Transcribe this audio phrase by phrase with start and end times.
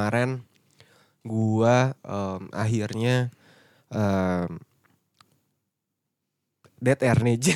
[0.00, 0.40] kemarin
[1.20, 3.28] gua em, akhirnya
[3.92, 4.56] em,
[6.80, 7.36] Dead Air nih.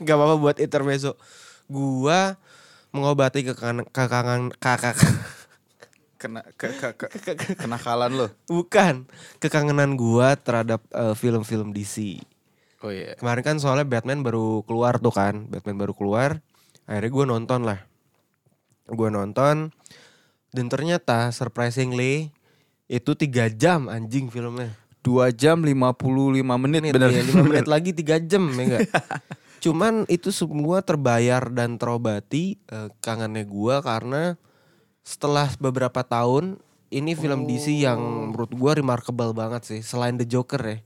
[0.00, 1.20] Gak apa-apa buat intermezzo.
[1.68, 2.40] Gua
[2.96, 4.96] mengobati kekangan kekangan kakak
[6.16, 8.28] Kena ke, ke, ke, kenakalan lo.
[8.48, 9.04] bukan
[9.36, 12.24] kekangenan gua terhadap eh, film-film DC.
[12.80, 13.12] Oh iya.
[13.20, 16.40] Kemarin kan soalnya Batman baru keluar tuh kan, Batman baru keluar.
[16.88, 17.91] Akhirnya gue nonton lah.
[18.92, 19.72] Gue nonton
[20.52, 22.28] dan ternyata surprisingly
[22.86, 24.76] itu tiga jam anjing filmnya.
[25.02, 25.98] Dua jam 55
[26.62, 27.10] menit, Menit, bener.
[27.10, 28.80] ya, lima menit lagi tiga jam ya enggak?
[29.64, 34.22] Cuman itu semua terbayar dan terobati eh, kangennya gue karena
[35.02, 36.62] setelah beberapa tahun
[36.92, 37.98] ini film DC yang
[38.30, 40.78] menurut gue remarkable banget sih selain The Joker ya.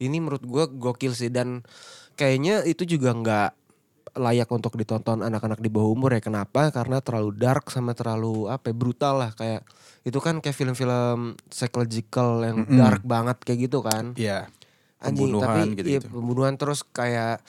[0.00, 1.66] Ini menurut gue gokil sih dan
[2.16, 3.50] kayaknya itu juga nggak
[4.14, 6.22] layak untuk ditonton anak-anak di bawah umur ya.
[6.22, 6.70] Kenapa?
[6.70, 9.62] Karena terlalu dark sama terlalu apa ya, brutal lah kayak
[10.00, 12.74] itu kan kayak film-film psychological yang Mm-mm.
[12.74, 14.16] dark banget kayak gitu kan.
[14.16, 14.48] Iya.
[15.00, 15.88] Anjing Pembunuhan tapi gitu-gitu.
[15.88, 17.40] iya, pembunuhan terus kayak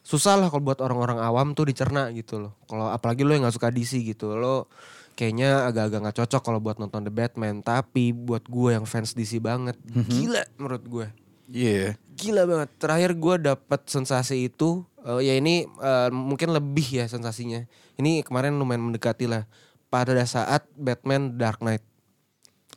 [0.00, 2.52] susah lah kalau buat orang-orang awam tuh dicerna gitu loh.
[2.66, 4.66] Kalau apalagi lo yang nggak suka DC gitu, lo
[5.14, 7.62] kayaknya agak-agak nggak cocok kalau buat nonton The Batman.
[7.62, 10.06] Tapi buat gue yang fans DC banget, Mhm.
[10.06, 11.06] gila menurut gue,
[11.50, 11.98] Iya.
[12.20, 12.68] Gila banget.
[12.76, 17.64] Terakhir gue dapet sensasi itu, eh, ya ini eh, mungkin lebih ya sensasinya.
[17.96, 19.48] Ini kemarin lumayan mendekati lah.
[19.88, 21.82] Pada saat Batman Dark Knight.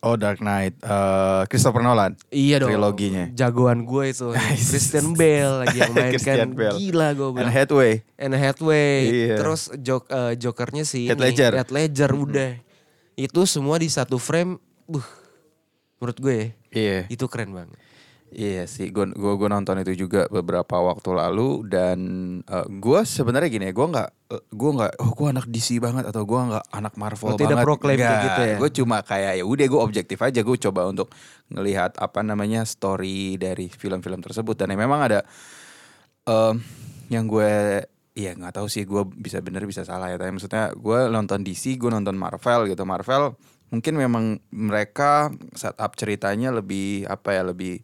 [0.03, 0.75] Oh Dark Knight.
[0.83, 2.17] eh Christopher Nolan.
[2.27, 2.75] Iya dong.
[2.75, 3.31] Triloginya.
[3.31, 4.35] Jagoan gue itu.
[4.71, 6.51] Christian Bale lagi yang mainkan.
[6.51, 6.75] Bale.
[6.75, 7.53] Gila gue bilang.
[7.53, 8.03] Hathaway.
[8.19, 8.95] Anne Hathaway.
[9.07, 9.35] Iya.
[9.39, 11.51] Terus jok, eh, jokernya si Heath Ledger.
[11.55, 12.51] Heath Ledger udah.
[13.15, 14.59] Itu semua di satu frame.
[14.89, 15.05] Buh.
[16.03, 16.99] Menurut gue ya, Iya.
[17.07, 17.79] itu keren banget.
[18.33, 21.99] Iya sih, gue gua, gua nonton itu juga beberapa waktu lalu dan
[22.41, 26.09] eh, gua sebenarnya gini ya, gue nggak eh, gua nggak oh gue anak DC banget
[26.09, 27.67] atau gue nggak anak Oh, Marvel tidak banget.
[27.69, 28.55] proklaim kayak gitu ya?
[28.57, 31.13] Gue cuma kayak ya udah gue objektif aja gue coba untuk
[31.47, 35.19] ngelihat apa namanya story dari film-film tersebut dan ya memang ada
[36.25, 36.57] em,
[37.07, 40.99] yang gue Iya nggak tahu sih gue bisa bener bisa salah ya tapi maksudnya gue
[41.09, 43.33] nonton DC gue nonton Marvel gitu Marvel
[43.73, 47.81] mungkin memang mereka setup ceritanya lebih apa ya lebih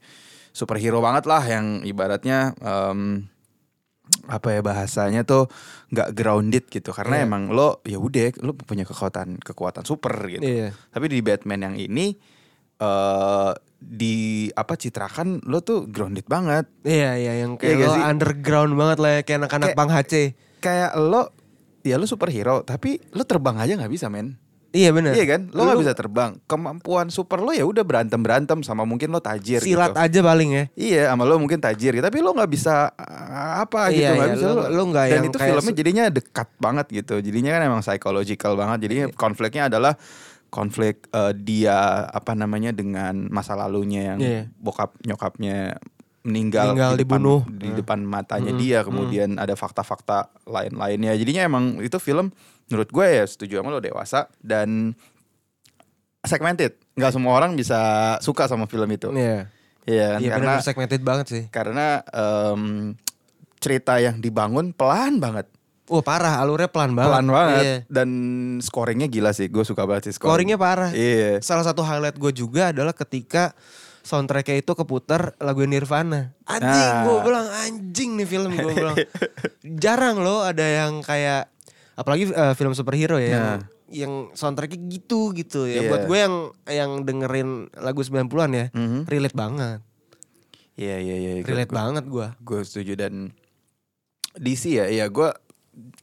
[0.52, 3.26] superhero banget lah yang ibaratnya em,
[4.26, 5.46] apa ya bahasanya tuh
[5.88, 7.26] nggak grounded gitu karena Iya.
[7.26, 10.74] emang lo ya udah lo punya kekuatan kekuatan super gitu Iya.
[10.88, 12.18] tapi di Batman yang ini
[12.76, 14.18] eh di
[14.52, 18.04] apa citrakan lo tuh grounded banget Iya, iya yang Iya kayak gak lo sih?
[18.06, 20.14] underground banget lah ya, kayak anak-anak Bang HC.
[20.60, 21.32] kayak lo
[21.82, 24.36] ya lo superhero tapi lo terbang aja nggak bisa men
[24.70, 25.14] Iya bener.
[25.14, 29.10] iya kan lo nggak bisa terbang kemampuan super lo ya udah berantem berantem sama mungkin
[29.10, 30.00] lo tajir Silat gitu.
[30.00, 30.64] aja paling ya.
[30.74, 34.28] Iya, sama lo mungkin tajir gitu, tapi lo nggak bisa uh, apa gitu, Iya, nggak
[34.28, 37.52] iya, bisa lo- lo nggak Dan yang itu kayak filmnya jadinya dekat banget gitu, jadinya
[37.52, 38.78] kan emang psychological banget.
[38.80, 39.16] Jadinya Iya.
[39.16, 39.94] konfliknya adalah
[40.48, 44.42] konflik uh, dia apa namanya dengan masa lalunya yang Iya.
[44.56, 45.78] bokap nyokapnya
[46.22, 47.40] meninggal, Meninggal, di depan, dibunuh.
[47.50, 47.78] di Hmm.
[47.78, 51.14] depan matanya Mm-mm, dia, kemudian ada fakta-fakta lain-lainnya.
[51.14, 52.30] Jadinya emang itu film
[52.66, 54.94] menurut gue ya setuju sama lo dewasa dan
[56.22, 56.76] segmented.
[56.94, 57.80] Nggak semua orang bisa
[58.20, 59.10] suka sama film itu.
[59.12, 59.48] Iya.
[59.84, 60.10] Iya?
[60.18, 61.44] Iya karena bener segmented banget sih.
[61.50, 62.94] karena em,
[63.58, 65.48] cerita yang dibangun pelan banget,
[65.88, 67.10] Oh parah, alurnya pelan banget.
[67.10, 67.78] pelan banget Iya.
[67.90, 68.10] dan
[68.60, 69.48] scoringnya gila sih.
[69.48, 70.30] Gue suka banget sih scoring.
[70.46, 70.92] Scoringnya parah.
[70.94, 71.42] Iya.
[71.42, 73.58] Salah satu highlight gue juga adalah ketika
[74.02, 76.34] soundtracknya itu keputar lagu Nirvana.
[76.44, 77.04] Anjing, Ah.
[77.04, 78.98] gue bilang anjing nih film gue bilang.
[79.84, 81.52] Jarang loh ada yang kayak
[81.94, 83.60] apalagi eh, film superhero ya yang, Nah.
[83.90, 85.84] yang soundtracknya gitu gitu ya.
[85.84, 85.90] Iya.
[85.90, 89.00] Buat gue yang yang dengerin lagu 90-an ya, Mhm.
[89.06, 89.80] relate banget.
[90.74, 91.32] Iya iya iya.
[91.42, 92.28] Relate banget gue.
[92.40, 93.36] Gue setuju dan
[94.34, 95.28] DC ya, ya gue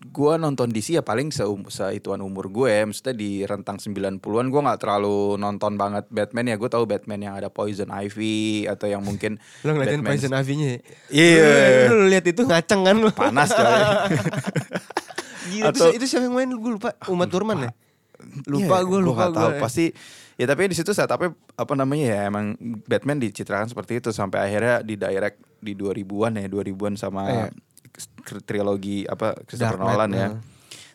[0.06, 2.82] gue nonton DC ya paling seum, seituan umur gue ya.
[2.82, 6.56] Maksudnya di rentang 90-an gue nggak terlalu nonton banget Batman ya.
[6.56, 10.68] Gue tahu Batman yang ada Poison Ivy atau yang mungkin Lo ngeliatin Batman- Poison Ivy-nya
[10.68, 10.78] ya?
[11.08, 11.50] Iya.
[11.86, 13.10] Lu, lu lihat itu ngaceng kan lu.
[13.10, 13.66] panas coy.
[15.46, 16.90] Gila, Atau- itu, itu siapa yang main gue lupa.
[17.06, 17.72] Uma Thurman ya?
[18.44, 19.50] Lupa Iya, gue, lupa nggak tahu.
[19.52, 19.62] gue.
[19.62, 19.84] Pasti
[20.36, 22.52] ya tapi di situ setupnya apa namanya ya emang
[22.84, 27.46] Batman dicitrakan seperti itu sampai akhirnya di direct di 2000-an ya 2000-an sama Iya.
[28.42, 30.18] Trilogi apa Christopher Dark Nolan ya.
[30.18, 30.28] ya.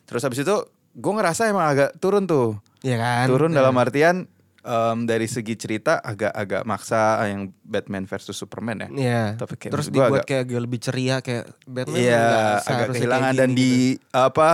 [0.04, 0.56] Terus habis itu
[0.92, 2.60] gue ngerasa emang agak turun tuh.
[2.80, 3.26] Iya kan?
[3.26, 3.58] turun Iya.
[3.58, 4.16] dalam artian
[4.60, 8.88] em, dari segi cerita agak-agak maksa yang Batman versus Superman ya.
[8.88, 9.22] Iya.
[9.34, 11.98] Tapi kayak Terus dibuat agak- kayak agak lebih ceria kayak Batman.
[11.98, 14.06] Iya, nggak agak kehilangan dan gini di gitu.
[14.12, 14.48] apa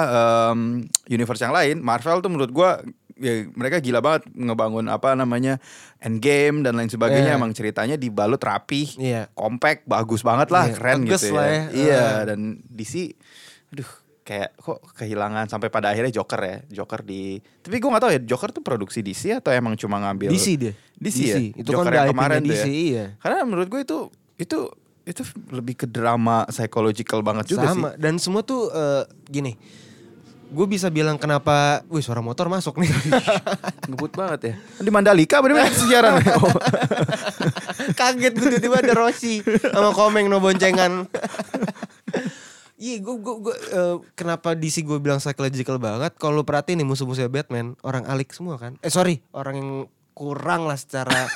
[0.48, 0.60] em,
[1.08, 2.80] universe yang lain, Marvel tuh menurut gua
[3.18, 5.58] ya, mereka gila banget ngebangun apa namanya
[5.98, 7.34] Endgame dan lain sebagainya.
[7.34, 7.38] Iya.
[7.38, 9.26] Emang ceritanya dibalut rapi, Iya.
[9.34, 11.54] compact, bagus banget lah, Iya, keren tegas gitu lah ya.
[11.54, 11.66] ya.
[11.74, 13.12] Iya, dan DC,
[13.74, 13.90] aduh
[14.28, 18.20] kayak kok kehilangan sampai pada akhirnya Joker ya Joker di tapi gue nggak tahu ya
[18.28, 20.76] Joker tuh produksi DC atau emang cuma ngambil DC dia.
[21.00, 23.04] DC, ya Itu Joker kan yang kemarin DC, ya iya.
[23.24, 23.98] karena menurut gue itu
[24.36, 24.58] itu
[25.08, 29.56] itu lebih ke drama psychological banget juga Sama dan semua tuh eh, gini.
[30.48, 32.88] Gue bisa bilang kenapa, wih suara motor masuk nih.
[33.88, 34.54] ngebut banget ya
[34.84, 36.56] di Mandalika bener sejarah oh.
[37.96, 41.08] Kaget gue tiba-tiba ada Rossi sama Komeng no boncengan.
[42.78, 46.14] Iya, gue gue gue eh, kenapa DC gue bilang psychological banget?
[46.14, 48.78] Kalau lu perhatiin nih musuh-musuhnya Batman, orang alik semua kan?
[48.84, 49.70] Eh sorry, orang yang
[50.14, 51.26] kurang lah secara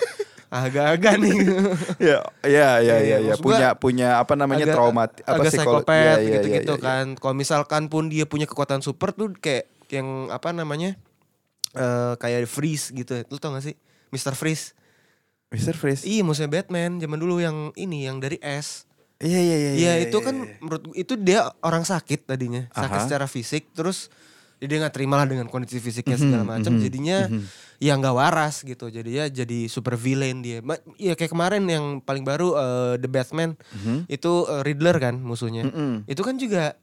[0.52, 1.32] agak-agak nih.
[2.12, 3.32] ya ya ya Iya, ya, ya.
[3.32, 6.78] maksud punya punya apa namanya agak- trauma apa agak psikolo- psikopat iya, iya, gitu-gitu iya,
[6.78, 6.84] iya.
[6.84, 7.06] kan.
[7.16, 10.94] Kalau misalkan pun dia punya kekuatan super tuh kayak yang apa namanya?
[11.72, 13.24] eh kayak Freeze gitu.
[13.26, 13.76] Lu tau gak sih?
[14.10, 14.32] Mr.
[14.32, 14.76] Freeze.
[15.48, 15.72] Mr.
[15.72, 18.84] Freeze Iya, musuhnya Batman zaman dulu yang ini yang dari S.
[19.18, 23.04] iya iya iya Iya itu kan menurut gua- itu dia orang sakit tadinya sakit Aha.
[23.06, 24.10] secara fisik terus
[24.62, 27.42] dia nggak terima lah dengan kondisi fisiknya Mhm, segala macam mhm, jadinya mhm.
[27.78, 32.22] ya nggak waras gitu jadinya jadi super villain dia Ma- Iya kayak kemarin yang paling
[32.22, 34.06] baru eh, The Batman Mhm.
[34.08, 36.06] itu eh, Riddler kan musuhnya Mm-mm.
[36.06, 36.78] itu kan juga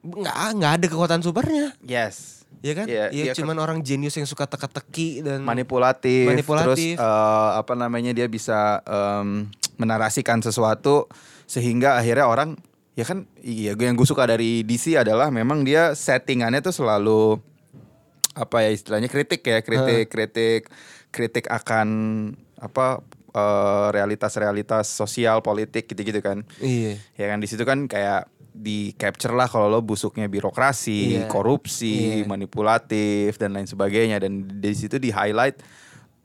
[0.00, 4.24] nggak nggak ada kekuatan supernya yes ya kan Iya, ya iya, cuman orang jenius yang
[4.24, 6.98] suka teka-teki dan manipulatif, Manipulatif.
[6.98, 11.06] terus eh, apa namanya dia bisa em, menarasikan sesuatu
[11.44, 12.58] sehingga akhirnya orang
[12.98, 17.38] ya kan iya yang gue suka dari DC adalah memang dia settingannya tuh selalu
[18.34, 20.62] apa ya istilahnya kritik ya kritik kritik
[21.14, 21.88] kritik akan
[22.58, 22.98] apa
[23.30, 28.26] eh, realitas-realitas sosial politik gitu-gitu kan iya ya kan di situ kan kayak
[28.58, 31.30] di capture lah kalau lo busuknya birokrasi, Iya.
[31.30, 32.26] korupsi, Iya.
[32.26, 35.62] manipulatif dan lain sebagainya dan di situ di highlight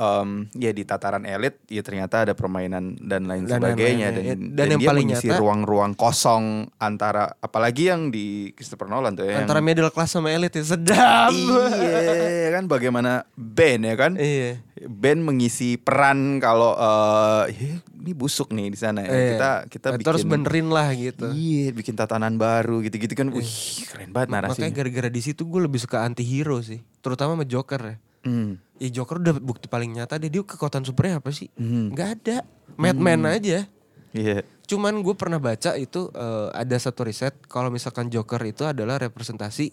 [0.04, 4.28] em, ya di tataran elit ya ternyata ada permainan dan lain Dan sebagainya lain-lain.
[4.28, 6.44] dan, Dan dan yang dia paling mengisi nyata- ruang-ruang kosong
[6.78, 10.64] antara apalagi yang di Christopher Nolan tuh ya antara yang, middle class sama elit ya
[10.66, 18.12] sedap iya kan bagaimana Ben ya kan iya Ben mengisi peran kalau eh, "Ih, ini
[18.12, 19.08] busuk nih di sana ya.
[19.08, 19.30] Iya.
[19.32, 23.32] kita kita Itu bikin harus benerin lah gitu Iya, bikin tatanan baru gitu-gitu kan.
[23.32, 23.48] Wih,
[23.86, 24.60] keren banget narasinya.
[24.60, 27.96] Makanya gara-gara di situ gue lebih suka anti hero sih, terutama sama Joker ya.
[28.24, 28.60] Hmm.
[28.84, 31.48] Ya Joker udah bukti paling nyata deh dia kekuatan supernya apa sih?
[31.56, 31.96] Hmm.
[31.96, 32.38] Nggak ada.
[32.76, 33.64] Madman aja.
[34.12, 34.44] Iya.
[34.68, 39.72] Cuman gue pernah baca itu eh, ada satu riset kalau misalkan Joker itu adalah representasi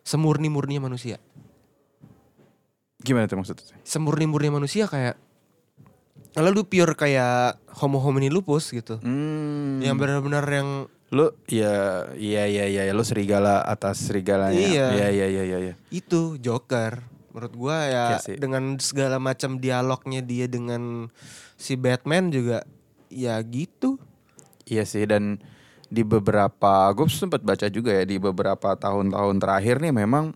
[0.00, 1.20] semurni-murninya manusia.
[3.04, 3.76] Gimana tuh maksudnya?
[3.84, 5.20] Semurni-murninya manusia kayak
[6.36, 8.96] lalu pure kayak homo homini lupus gitu.
[9.04, 9.84] Hmm.
[9.84, 14.56] Yang benar-benar yang lu ya iya iya iya lu serigala atas serigalanya.
[14.56, 14.86] Iya.
[14.96, 15.58] Iya iya iya iya.
[15.60, 15.74] iya.
[15.92, 17.15] itu Joker.
[17.36, 21.12] Menurut gua ya Iya dengan segala macam dialognya dia dengan
[21.60, 22.64] si Batman juga
[23.12, 24.00] ya gitu.
[24.64, 25.44] Iya sih dan
[25.86, 30.34] di beberapa gue sempat baca juga ya di beberapa tahun-tahun terakhir nih memang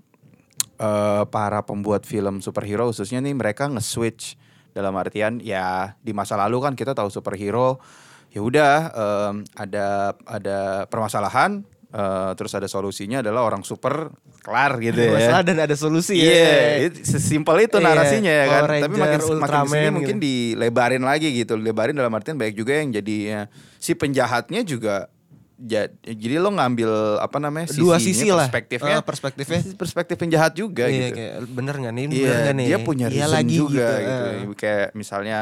[0.77, 4.39] eh, para pembuat film superhero khususnya nih mereka nge-switch
[4.71, 7.83] dalam artian ya di masa lalu kan kita tahu superhero
[8.31, 14.97] ya udah em, ada ada permasalahan eh, terus ada solusinya adalah orang super kelar gitu
[14.97, 15.11] ya.
[15.13, 16.87] Masalah dan ada solusi Iya, ya.
[16.87, 18.63] itu sesimpel itu Iya, narasinya ya kan.
[18.63, 20.27] Power Tapi makin Ranger, makin ke sini Ultraman mungkin gitu.
[20.27, 21.55] dilebarin lagi gitu.
[21.55, 23.41] Lebarin dalam artian baik juga yang jadi ya,
[23.77, 25.11] si penjahatnya juga
[25.57, 28.49] ja- jadi lo ngambil apa namanya Dua sisi lah.
[28.49, 29.61] perspektifnya Ah, perspektifnya.
[29.75, 31.17] perspektif penjahat juga iya, gitu.
[31.19, 32.05] kayak bener gak nih?
[32.07, 32.67] Bener Iya, nggak nih?
[32.67, 34.01] dia punya Iya reason lagi juga gitu.
[34.01, 34.25] gitu.
[34.25, 34.57] eh.
[34.57, 35.39] Kayak misalnya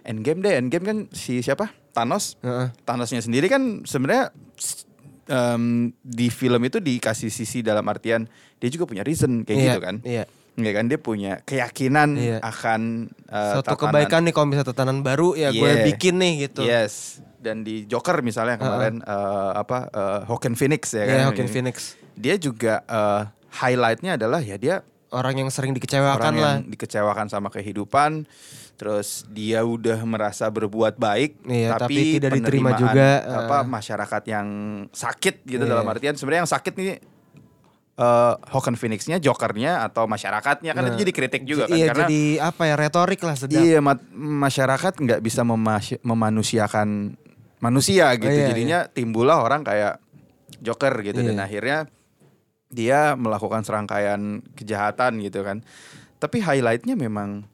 [0.00, 1.68] Endgame deh, Endgame kan si siapa?
[1.92, 2.40] Thanos.
[2.40, 2.72] Heeh.
[2.80, 4.32] Thanosnya sendiri kan sebenarnya
[5.28, 5.62] em,
[5.98, 8.24] di film itu dikasih sisi dalam artian
[8.56, 9.96] dia juga punya reason kayak Iya, gitu kan.
[10.02, 10.24] Iya.
[10.58, 12.38] Iya kan dia punya keyakinan Iya.
[12.42, 12.80] akan
[13.28, 15.86] uh, Suatu tatanan- kebaikan nih kalau misalnya tatanan baru ya gue Yeah.
[15.86, 16.62] bikin nih gitu.
[16.64, 17.22] Yes.
[17.38, 21.14] Dan di Joker misalnya kemarin uh, apa uh, Joaquin Phoenix ya kan.
[21.14, 21.94] Iya, Joaquin Phoenix.
[22.18, 26.54] Dia juga uh, highlightnya adalah ya dia Orang yang sering orang dikecewakan lah.
[26.60, 28.28] yang dikecewakan sama kehidupan.
[28.76, 33.08] Terus dia udah merasa berbuat baik, Iya, tapi, tapi tidak diterima juga,
[33.42, 33.66] Apa uh.
[33.66, 34.46] masyarakat yang
[34.88, 35.72] sakit gitu Iya.
[35.72, 36.88] dalam artian sebenarnya yang sakit nih
[37.98, 42.06] eh Joaquin Phoenix-nya, Jokernya atau masyarakatnya kan Nah, itu jadi kritik juga kan Iya, karena
[42.06, 43.58] jadi apa ya retorik lah sedap.
[43.58, 47.18] Iya, ma- masyarakat nggak bisa memasy- memanusiakan
[47.58, 48.30] manusia gitu.
[48.30, 49.98] Oh, iya, Jadinya timbullah orang kayak
[50.62, 51.42] Joker gitu dan Iya.
[51.42, 51.78] akhirnya
[52.68, 55.64] dia melakukan serangkaian kejahatan gitu kan.
[56.20, 57.48] Tapi highlightnya memang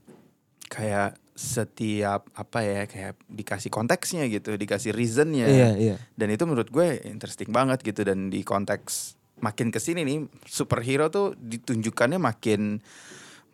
[0.69, 5.51] kayak setiap apa ya kayak dikasih konteksnya gitu, dikasih reasonnya.
[5.51, 5.97] Iya, iya.
[6.15, 11.11] Dan itu menurut gue interesting banget gitu dan di konteks makin ke sini nih superhero
[11.11, 12.79] tuh ditunjukkannya makin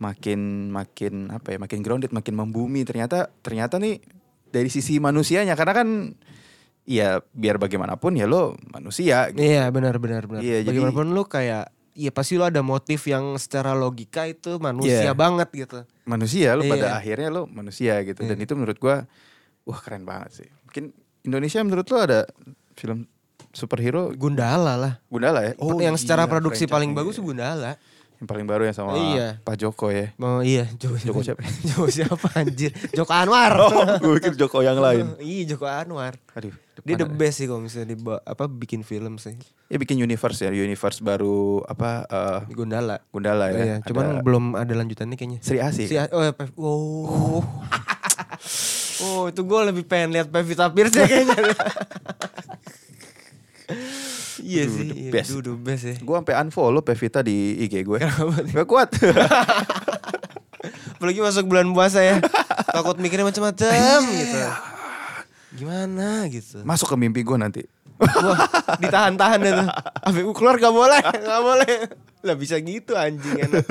[0.01, 4.01] makin makin apa ya makin grounded makin membumi ternyata ternyata nih
[4.49, 5.89] dari sisi manusianya karena kan
[6.85, 9.41] ya biar bagaimanapun ya lo manusia gitu.
[9.41, 10.41] Iya benar benar benar.
[10.43, 15.11] Iya, jadi- Bagaimanapun lu kayak Iya pasti lu ada motif yang secara logika itu manusia
[15.11, 15.13] Iya.
[15.13, 15.85] banget gitu.
[16.07, 16.97] manusia lo pada Iya.
[16.97, 18.47] akhirnya lo manusia gitu dan Iya.
[18.47, 19.05] itu menurut gua
[19.67, 22.21] wah keren banget sih mungkin Indonesia menurut lo ada
[22.79, 23.05] film
[23.51, 24.93] superhero Gundala lah.
[25.11, 26.73] Gundala ya yang secara iya, produksi franchise-nya.
[26.73, 27.75] paling bagus Gundala.
[28.21, 29.41] Yang paling baru yang sama Iya.
[29.41, 31.41] Pak Joko ya Mau iya Joko, Joko siapa?
[31.69, 32.71] Joko siapa anjir?
[32.93, 33.53] Joko Anwar.
[33.57, 36.21] oh gue pikir Joko yang lain iya Joko Anwar.
[36.33, 39.37] aduh Dia the best sih kalau misalnya di apa bikin film sih.
[39.69, 43.05] ya bikin universe ya universe baru apa eh, Gundala.
[43.09, 45.39] Gundala ya Iya, cuman Ada belum ada lanjutannya kayaknya.
[45.41, 47.45] Sri Asih Si oh, ya, oh.
[49.05, 51.37] oh, itu gue lebih pengen lihat Pevita Pierce ya kayaknya.
[54.43, 55.31] Iya sih, the iya, best.
[55.37, 55.97] the best ya.
[56.01, 57.99] gue sampai unfollow Pevita di IG gue
[58.57, 58.91] gak kuat
[61.01, 62.21] Apalagi masuk bulan puasa ya.
[62.77, 64.41] Takut mikirnya macam-macam gitu.
[65.57, 66.61] Gimana gitu.
[66.61, 67.65] masuk ke mimpi gue nanti
[67.97, 68.45] Wah,
[68.77, 69.65] ditahan-tahan itu.
[70.05, 71.73] Sampai gue keluar gak boleh, gak boleh.
[72.21, 73.65] Lah bisa gitu anjing enak.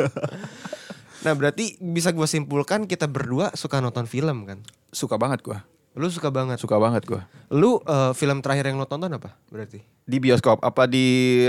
[1.22, 4.66] Nah berarti bisa gue simpulkan kita berdua suka nonton film kan?
[4.90, 5.58] suka banget gue
[5.94, 6.58] Lu suka banget.
[6.58, 9.82] suka banget gue Lu eh, film terakhir yang lo tonton apa berarti?
[10.04, 11.06] di bioskop apa di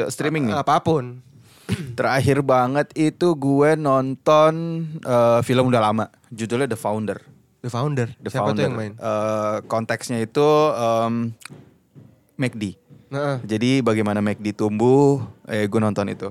[0.06, 1.24] streaming nih Apa pun.
[1.94, 4.52] Terakhir banget itu gue nonton
[5.00, 7.18] eh, film udah lama, judulnya The Founder.
[7.60, 8.08] The Founder.
[8.18, 8.56] The Siapa Founder.
[8.56, 8.92] tuh yang main?
[8.96, 11.30] Eh, konteksnya itu em,
[12.34, 12.74] McD.
[13.06, 16.30] Nah, Jadi bagaimana McD tumbuh, eh gue nonton itu.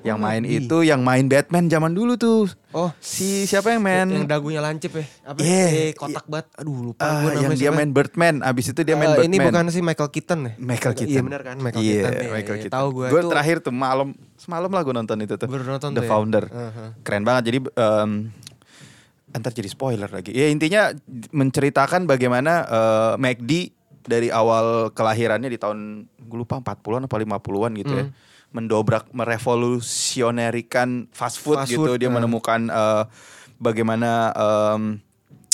[0.00, 2.50] Yang main itu yang main Batman zaman dulu tuh.
[2.70, 4.04] oh Si siapa yang main?
[4.04, 5.04] yang dagunya lancip ya?
[5.22, 5.38] Apa?
[5.38, 5.68] Yeah.
[5.70, 6.50] Eh, kotak banget.
[6.56, 7.76] Aduh lupa Ah, gue yang namanya dia siapa.
[7.76, 9.30] main Birdman, abis itu dia main Eh, Birdman.
[9.30, 10.52] Ini bukan si Michael Keaton ya?
[10.56, 11.12] Michael Keaton.
[11.12, 12.12] Iya benar kan Michael Iya, Keaton.
[12.12, 12.74] Iya, Michael iya, Keaton.
[12.74, 13.30] Tahu gue Gue tuh.
[13.30, 15.46] terakhir tuh malam, semalam lah gue nonton itu tuh.
[15.46, 16.10] Baru nonton The tuh ya?
[16.10, 16.44] Founder.
[16.46, 16.88] Uh-huh.
[17.00, 17.42] Keren banget.
[17.46, 18.10] Jadi em
[19.30, 20.30] entar jadi spoiler lagi.
[20.30, 20.94] Ya intinya
[21.30, 23.52] menceritakan bagaimana eh, McD
[24.00, 25.78] dari awal kelahirannya di tahun
[26.18, 28.04] gue lupa 40-an atau 50-an gitu ya.
[28.54, 31.84] Mendobrak merevolusionerikan fast food Fast gitu.
[31.84, 32.14] food, Dia uh.
[32.14, 33.02] menemukan eh,
[33.58, 34.82] bagaimana em,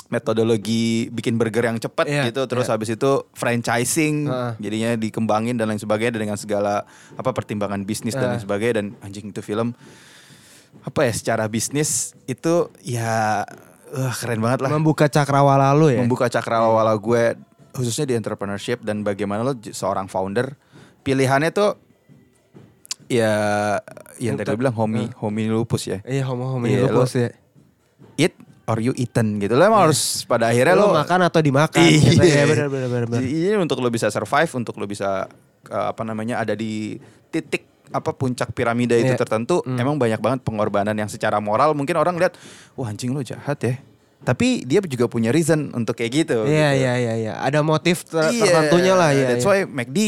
[0.09, 2.73] metodologi bikin burger yang cepat Iya, gitu terus iya.
[2.75, 4.50] habis itu franchising Heeh.
[4.59, 6.83] jadinya dikembangin dan lain sebagainya dan dengan segala
[7.14, 8.42] apa pertimbangan bisnis dan lain Eh.
[8.42, 9.71] sebagainya dan anjing itu film
[10.83, 13.42] apa ya secara bisnis itu ya
[13.88, 15.99] eh, keren banget lah Membuka cakrawala lu ya?
[16.02, 17.38] membuka cakrawala gue
[17.71, 20.52] khususnya di entrepreneurship dan bagaimana lo seorang founder
[21.00, 21.78] pilihannya tuh
[23.11, 23.33] ya
[24.17, 27.31] yang tadi bilang homi homi lupus ya Iya homo homo Iya, lupus lo- ya.
[28.17, 31.83] eat or you eaten gitu lo emang harus pada akhirnya Lo lo makan atau dimakan
[31.83, 33.21] gitu ya benar benar benar.
[33.21, 35.26] ini untuk lo bisa survive, untuk lo bisa
[35.67, 36.95] eh, apa namanya ada di
[37.29, 39.19] titik apa puncak piramida itu Iya.
[39.19, 39.75] tertentu, Hmm.
[39.75, 42.38] emang banyak banget pengorbanan yang secara moral mungkin orang lihat,
[42.73, 43.75] wah anjing lo jahat ya.
[44.21, 46.47] Tapi dia juga punya reason untuk kayak gitu.
[46.47, 46.79] Iya gitu.
[46.79, 47.33] iya iya iya.
[47.40, 49.35] Ada motif ter- Iya, tertentunya lah ya.
[49.35, 49.50] That's iya.
[49.57, 49.99] why McD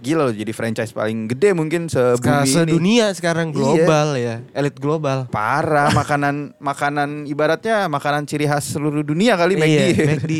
[0.00, 2.48] gila loh jadi franchise paling gede mungkin sebumi ini.
[2.48, 3.56] sedunia sekarang Iya.
[3.58, 5.18] global ya, elit global.
[5.28, 9.58] Parah makanan makanan ibaratnya makanan ciri khas seluruh dunia kali.
[9.58, 10.32] Iya, McD.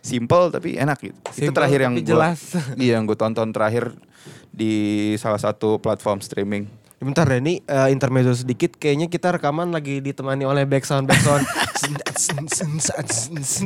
[0.00, 1.18] simple tapi enak gitu.
[1.28, 2.40] itu Simple terakhir yang jelas.
[2.80, 3.92] iya yang gue tonton terakhir
[4.48, 4.72] di
[5.14, 6.66] salah satu platform streaming.
[6.98, 8.74] Bentar deh, ini eh, intermezzo sedikit.
[8.74, 11.46] Kayaknya kita rekaman lagi ditemani oleh backsound backsound.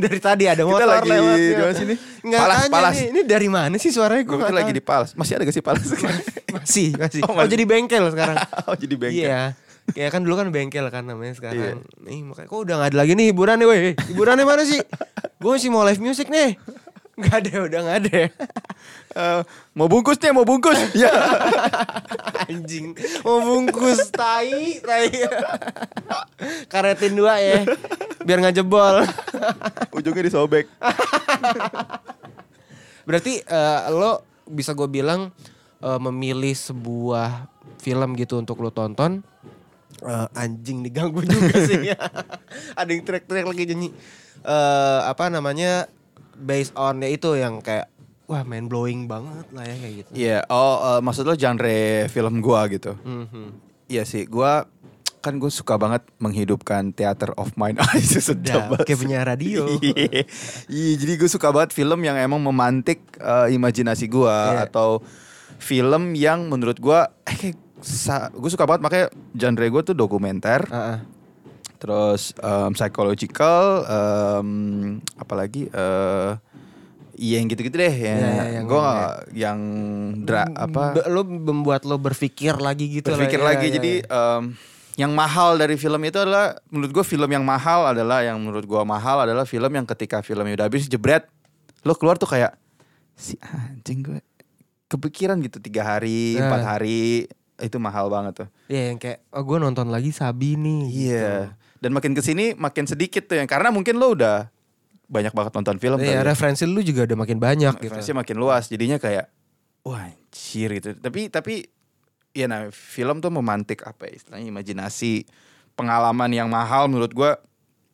[0.05, 1.37] dari tadi ada motor lagi lewat.
[1.41, 1.73] di ya.
[1.73, 1.95] sini?
[2.29, 2.93] Nggak Palas, tanya Palas.
[2.93, 4.29] nih, ini dari mana sih suaranya?
[4.29, 5.17] Gue Gue lagi di Pals.
[5.17, 5.81] Masih ada gak sih Pals?
[6.53, 7.21] masih masih.
[7.25, 7.57] Oh, Oh, masih.
[7.57, 8.37] jadi bengkel sekarang.
[8.69, 9.25] oh jadi bengkel.
[9.25, 9.43] Iya.
[9.97, 11.57] Ya kan dulu kan bengkel kan namanya sekarang.
[11.57, 11.73] Iya.
[12.05, 13.97] Nih makanya kok udah gak ada lagi nih hiburan nih weh.
[14.13, 14.85] Hiburannya mana sih?
[15.41, 16.61] Gue masih mau live music nih.
[17.23, 18.21] Gak ada udah gak ada.
[19.13, 19.41] Eh,
[19.77, 20.79] mau bungkus nih, mau bungkus.
[20.97, 21.13] ya.
[22.51, 22.97] Anjing.
[23.23, 25.13] Mau bungkus tai, tai.
[26.67, 27.63] Karetin dua ya.
[28.27, 29.07] Biar gak jebol.
[29.95, 30.67] Ujungnya disobek.
[33.07, 35.31] Berarti eh, lo bisa gue bilang
[35.83, 37.47] eh, memilih sebuah
[37.83, 39.23] film gitu untuk lo tonton.
[40.03, 41.95] Eh, anjing diganggu juga sih.
[42.81, 43.89] Ada yang teriak-teriak lagi nyanyi.
[44.43, 45.87] Eh, apa namanya?
[46.35, 47.89] Based on ya itu yang kayak
[48.25, 50.11] wah main blowing banget lah ya kayak gitu.
[50.15, 52.97] Iya, oh eh, maksud lo genre film gua gitu.
[52.99, 53.47] Mhm.
[53.87, 54.65] Iya sih, gua
[55.21, 57.79] kan gue suka banget menghidupkan theater of mind.
[57.83, 59.71] Ah, itu sedap banget kayak punya radio.
[59.79, 60.27] Iya,
[60.67, 64.67] Iya, jadi gue suka banget film yang emang memantik eh, imajinasi gua Iya.
[64.67, 64.99] atau
[65.59, 67.55] film yang menurut gua eh
[68.33, 70.99] gue suka banget makanya genre gue tuh dokumenter, Ah, ah.
[71.83, 74.49] Terus em, psychological, em,
[75.17, 76.39] apalagi eh
[77.15, 78.09] Iya yang gitu-gitu deh ya.
[78.09, 78.89] Iya, iya, yang- gue
[79.37, 79.59] yang
[80.19, 83.47] dra apa Be- lo membuat lo berpikir lagi gitu berpikir lah.
[83.47, 84.09] ya, lagi ya, jadi ya.
[84.41, 84.43] em,
[84.95, 88.83] yang mahal dari film itu adalah menurut gue film yang mahal adalah yang menurut gue
[88.83, 91.29] mahal adalah film yang ketika filmnya udah habis jebret
[91.83, 92.57] lo keluar tuh kayak
[93.15, 94.19] si anjing gue
[94.87, 96.49] kepikiran gitu tiga hari Nah.
[96.49, 100.83] empat hari itu mahal banget tuh Iya yang kayak oh gue nonton lagi Sabi nih.
[100.89, 104.47] iya dan makin ke sini makin sedikit tuh yang karena mungkin lo udah
[105.05, 105.99] banyak banget nonton film.
[105.99, 106.25] Iya ya.
[106.25, 107.85] referensi lu juga udah makin banyak gitu.
[107.85, 109.27] referensinya makin luas jadinya kayak
[109.83, 111.67] wah anjir gitu tapi tapi
[112.33, 115.27] ya nah film tuh memantik apa ya istilahnya imajinasi
[115.75, 117.37] pengalaman yang mahal menurut gua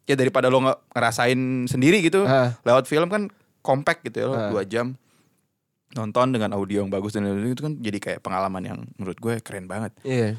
[0.04, 2.54] ya daripada lo ngerasain sendiri gitu Ah.
[2.62, 4.48] lewat film kan compact gitu ya lo Ah.
[4.48, 4.94] dua jam
[5.90, 9.40] nonton dengan audio yang bagus dan lain-lain itu kan jadi kayak pengalaman yang menurut gue
[9.40, 10.36] keren banget Iya.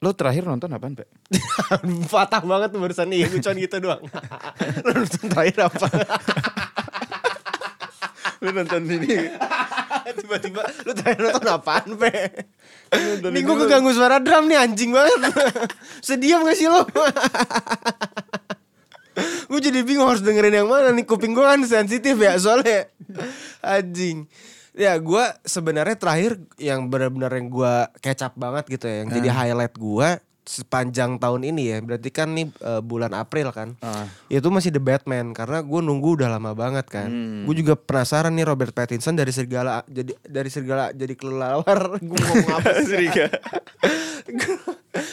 [0.00, 1.19] lo terakhir nonton apaan Pak?
[2.12, 4.02] Patah banget barusan nih, cuma gitu doang.
[4.84, 5.86] Lu nonton terakhir apa?
[8.40, 9.28] lo nonton ini
[10.16, 12.40] Tiba-tiba lu terakhir nonton apaan, Pe?
[13.20, 13.68] Nih gue lu.
[13.68, 15.28] keganggu suara drum nih anjing banget.
[16.00, 16.88] Sediam gak sih lo?
[19.50, 22.88] gue jadi bingung harus dengerin yang mana nih kuping gue kan sensitif ya soalnya
[23.60, 24.24] anjing
[24.72, 29.74] ya gue sebenarnya terakhir yang benar-benar yang gue kecap banget gitu ya yang jadi highlight
[29.74, 30.08] gue
[30.44, 31.78] sepanjang tahun ini ya.
[31.80, 33.74] Berarti kan nih eh, bulan April kan.
[33.80, 34.06] Ah.
[34.28, 37.08] itu masih The Batman karena gue nunggu udah lama banget kan.
[37.10, 37.42] Hmm.
[37.44, 41.98] gue juga penasaran nih Robert Pattinson dari serigala jadi dari serigala jadi kelelawar.
[42.00, 43.08] Gue ngomong apa sih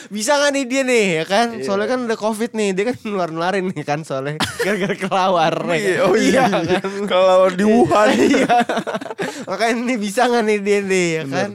[0.08, 1.46] bisa gak nih dia nih ya kan?
[1.54, 1.64] Iya.
[1.64, 5.76] soalnya kan udah covid nih dia kan nular nularin nih kan soalnya gara-gara kelawar ya
[5.78, 6.06] Iya, kan?
[6.08, 6.92] oh iya, kan?
[7.06, 8.08] Kalau di Wuhan.
[8.18, 8.56] Iya.
[9.48, 11.50] Makanya ini bisa gak nih dia nih ya kan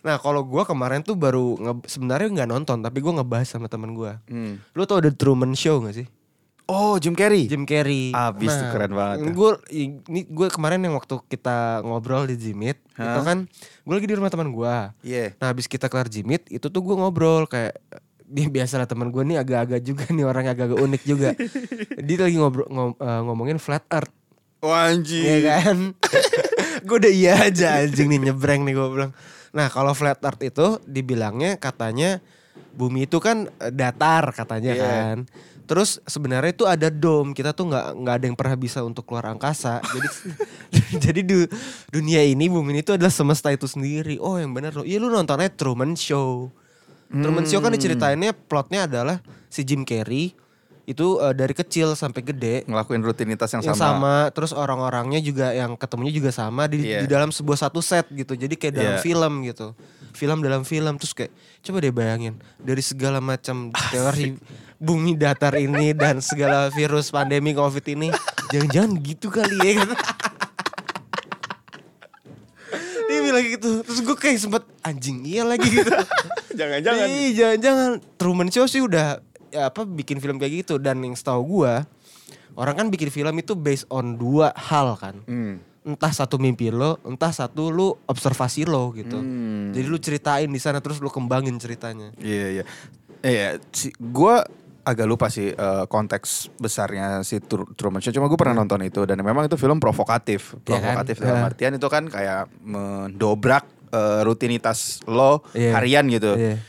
[0.00, 3.92] nah kalau gue kemarin tuh baru nge- sebenarnya nggak nonton tapi gue ngebahas sama teman
[3.92, 4.62] gue Hmm.
[4.72, 6.06] lu tau The Truman Show gak sih
[6.64, 8.12] oh Jim Carrey Jim Carrey.
[8.12, 9.24] Abis tuh, keren banget.
[9.30, 13.08] Gue ini gue kemarin yang waktu kita ngobrol di Jimit, Hah?
[13.08, 13.38] itu kan
[13.80, 14.74] gue lagi di rumah teman gue.
[15.02, 15.32] Iya.
[15.34, 17.72] Nah habis kita kelar Jimit, itu tuh gue ngobrol kayak
[18.22, 21.32] dia biasa lah teman gue nih agak-agak juga nih orang agak-agak unik juga.
[22.04, 24.12] dia lagi ngobrol ngom- eh, ngomongin flat earth,
[24.60, 25.24] Wah anjing.
[25.24, 25.96] ya kan?
[26.84, 29.12] gue udah iya aja anjing nih nyebrang nih gue bilang.
[29.50, 32.20] Nah kalau flat earth itu dibilangnya katanya
[32.72, 34.84] bumi itu kan eh, datar katanya Iya.
[34.84, 35.16] kan.
[35.68, 37.36] Terus sebenarnya itu ada dome.
[37.36, 39.84] Kita tuh nggak nggak ada yang pernah bisa untuk keluar angkasa.
[39.84, 40.08] Jadi
[41.04, 41.50] jadi du-
[41.92, 44.16] dunia ini bumi ini tuh adalah semesta itu sendiri.
[44.16, 44.88] Oh yang benar loh.
[44.88, 46.48] Iya lu nontonnya Truman Show.
[47.08, 50.32] Truman Show kan diceritainnya plotnya adalah si Jim Carrey
[50.88, 54.32] itu eh, dari kecil sampai gede ngelakuin rutinitas yang, yang sama.
[54.32, 57.04] terus orang-orangnya juga yang ketemunya juga sama di, Iya.
[57.04, 59.04] di dalam sebuah satu set gitu jadi kayak dalam Iya.
[59.04, 59.76] film gitu
[60.16, 61.28] film dalam film terus kayak
[61.60, 64.40] coba deh bayangin dari segala macam teori
[64.80, 68.08] bumi datar ini dan segala virus pandemi covid ini
[68.48, 69.90] jangan-jangan gitu kali ya kan
[73.08, 75.92] dia bilang gitu terus gue kayak sempet anjing iya lagi gitu
[76.58, 77.06] Jangan-jangan.
[77.38, 81.84] Jangan-jangan Truman Show sih udah ya, apa bikin film kayak gitu dan yang setahu gua
[82.54, 85.14] orang kan bikin film itu based on dua hal kan.
[85.24, 85.62] Hmm.
[85.82, 89.16] Entah satu mimpi lo, entah satu lu observasi lo gitu.
[89.16, 89.70] Hmm.
[89.70, 92.12] Jadi lu ceritain di sana terus lu kembangin ceritanya.
[92.18, 92.64] Iya iya.
[93.18, 94.34] Iya, si, gue
[94.84, 98.10] agak lupa sih eh, konteks besarnya si Tru- Truman Show.
[98.10, 100.54] Cuma gue pernah nonton itu dan memang itu film provokatif.
[100.64, 100.82] Iya kan?
[101.02, 101.48] Provokatif dalam Iya.
[101.48, 105.72] artian itu kan kayak mendobrak eh, rutinitas lo Iya.
[105.72, 106.36] harian gitu.
[106.36, 106.60] Iya.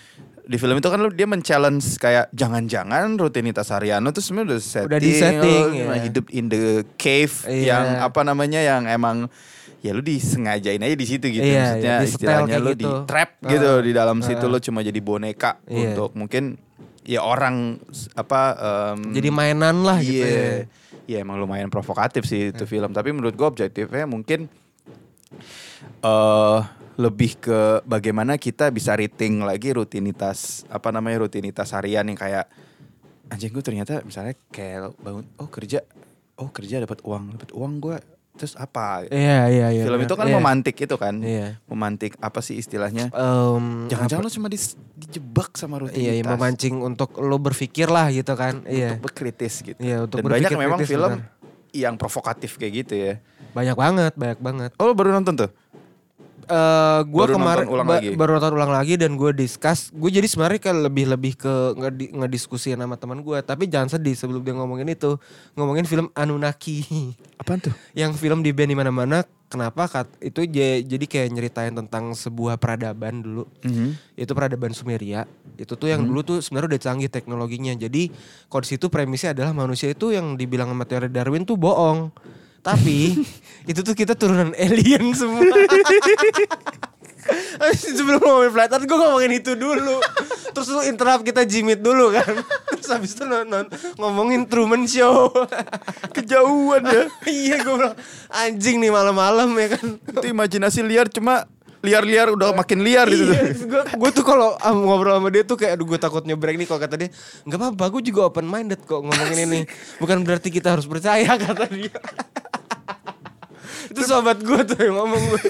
[0.49, 4.59] Di film itu kan lo dia men-challenge kayak jangan-jangan rutinitas harian lo tuh sebenarnya udah
[4.59, 6.01] setting, Udah di-setting, lo iya.
[6.01, 6.62] hidup in the
[6.97, 7.65] cave Iya.
[7.69, 9.29] yang apa namanya yang emang
[9.79, 12.81] ya lu disengajain aja di situ gitu Iya, maksudnya iya, di-setel istilahnya lu gitu.
[12.81, 14.25] di trap gitu Ah, di dalam ah.
[14.25, 15.93] situ lu cuma jadi boneka Iya.
[15.93, 16.43] untuk mungkin
[17.05, 17.77] ya orang
[18.13, 18.41] apa
[18.97, 20.57] em, Jadi mainan lah gitu iya ya.
[21.05, 24.49] iya emang lumayan provokatif sih itu film tapi menurut gua objektifnya mungkin
[26.01, 26.59] eh
[26.99, 32.51] lebih ke bagaimana kita bisa rating lagi rutinitas apa namanya rutinitas harian yang kayak
[33.25, 35.79] anjing gue ternyata misalnya kayak bangun oh kerja
[36.35, 37.97] oh kerja dapat uang dapat uang gua
[38.31, 39.83] terus apa Iya, iya, iya.
[39.83, 40.35] film itu kan Iya.
[40.38, 41.59] memantik itu kan Iya.
[41.65, 46.79] memantik apa sih istilahnya Em, jangan-jangan lo cuma dis- dijebak sama rutinitas Iya, iya, memancing
[46.79, 48.63] untuk lo berpikir lah gitu kan.
[48.65, 48.95] Iya.
[48.95, 51.31] untuk berkritis gitu Iya, untuk dan banyak memang film benar.
[51.71, 53.13] yang provokatif kayak gitu ya
[53.49, 54.71] Banyak banget, banyak banget.
[54.75, 55.51] oh lo baru nonton tuh
[56.49, 58.17] eh gue kemarin ulang ba- lagi?
[58.17, 62.12] baru nonton ulang lagi dan gue discuss gue jadi sebenarnya kayak lebih lebih ke ngedi-
[62.12, 65.21] ngediskusiin sama teman gue tapi jangan sedih sebelum dia ngomongin itu
[65.53, 67.13] ngomongin film Anunnaki.
[67.38, 67.73] Apaan tuh?
[67.99, 70.45] Yang film di band di mana-mana kenapa kat itu
[70.81, 73.45] jadi kayak nyeritain tentang sebuah peradaban dulu.
[74.13, 75.25] Itu peradaban Sumeria.
[75.57, 77.73] Itu tuh yang dulu tuh sebenarnya udah canggih teknologinya.
[77.73, 78.13] Jadi
[78.45, 82.13] kalau di situ premisnya adalah manusia itu yang dibilang sama teori Darwin tuh bohong
[82.60, 83.15] tapi
[83.72, 85.43] itu tuh kita turunan alien semua.
[87.78, 90.02] Sebelum ngomongin flat earth gue ngomongin itu dulu.
[90.50, 92.41] Terus lu interrupt kita jimit dulu kan.
[92.74, 93.69] Terus habis itu nonton
[94.02, 95.30] ngomongin Truman Show.
[96.15, 97.04] Kejauhan ya.
[97.30, 97.95] Iya gue bilang
[98.34, 99.86] anjing nih malam-malam ya kan.
[100.02, 101.45] Itu imajinasi liar cuma
[101.80, 103.32] liar-liar udah makin liar gitu.
[103.32, 103.56] Iya,
[103.95, 106.82] gue tuh kalau um, ngobrol sama dia tuh kayak aduh gue takut nyebrek nih kalau
[106.82, 107.10] kata dia.
[107.45, 109.60] Nggak apa-apa gue juga open minded kok ngomongin ini.
[110.02, 111.93] Bukan berarti kita harus percaya kata dia
[113.89, 115.41] itu sobat gue tuh yang ngomong gue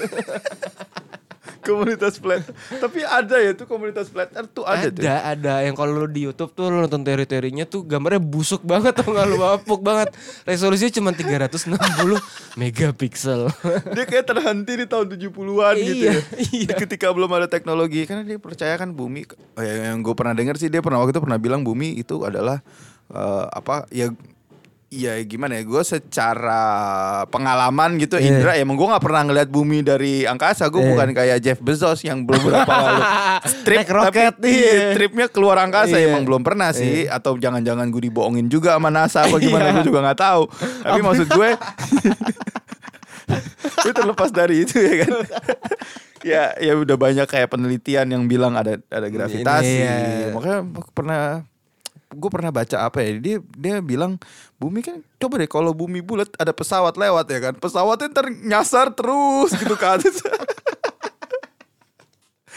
[1.60, 2.42] komunitas flat.
[2.80, 5.04] Tapi ada ya tuh komunitas flat earth tuh ada, ada tuh.
[5.06, 9.12] ada yang kalau lu di YouTube tuh lu nonton teori-teorinya tuh gambarnya busuk banget atau
[9.12, 10.10] nggak lu bapuk banget
[10.48, 11.76] resolusinya cuma 360
[12.58, 13.52] megapiksel
[13.96, 16.20] Dia kayak terhenti di tahun 70-an gitu Iya, ya.
[16.66, 16.72] iya.
[16.74, 20.56] Ketika belum ada teknologi karena dia percaya kan bumi oh, ya, yang gue pernah dengar
[20.56, 22.64] sih dia pernah waktu itu pernah bilang bumi itu adalah
[23.12, 24.10] eh, apa ya
[24.90, 26.62] ya gimana ya gue secara
[27.30, 28.26] pengalaman gitu Iya.
[28.26, 30.90] Indra ya emang gue nggak pernah ngeliat bumi dari angkasa gue Iya.
[30.90, 33.02] bukan kayak Jeff Bezos yang belum berapa lalu
[33.70, 34.90] Naik roket, tapi iya.
[34.90, 36.10] tripnya keluar angkasa Iya.
[36.10, 39.74] emang belum pernah sih atau jangan-jangan gue dibohongin juga sama NASA apa gimana Iya.
[39.78, 40.42] gue juga nggak tahu
[40.82, 41.48] tapi maksud gue
[43.78, 45.12] itu terlepas dari itu ya kan
[46.34, 50.34] ya ya udah banyak kayak penelitian yang bilang ada ada gravitasi Iya.
[50.34, 51.46] makanya pernah
[52.10, 54.18] gue pernah baca apa ya dia dia bilang
[54.56, 58.90] bumi kan coba deh kalau bumi bulat ada pesawat lewat ya kan pesawatnya ntar nyasar
[58.90, 60.18] terus gitu ke atas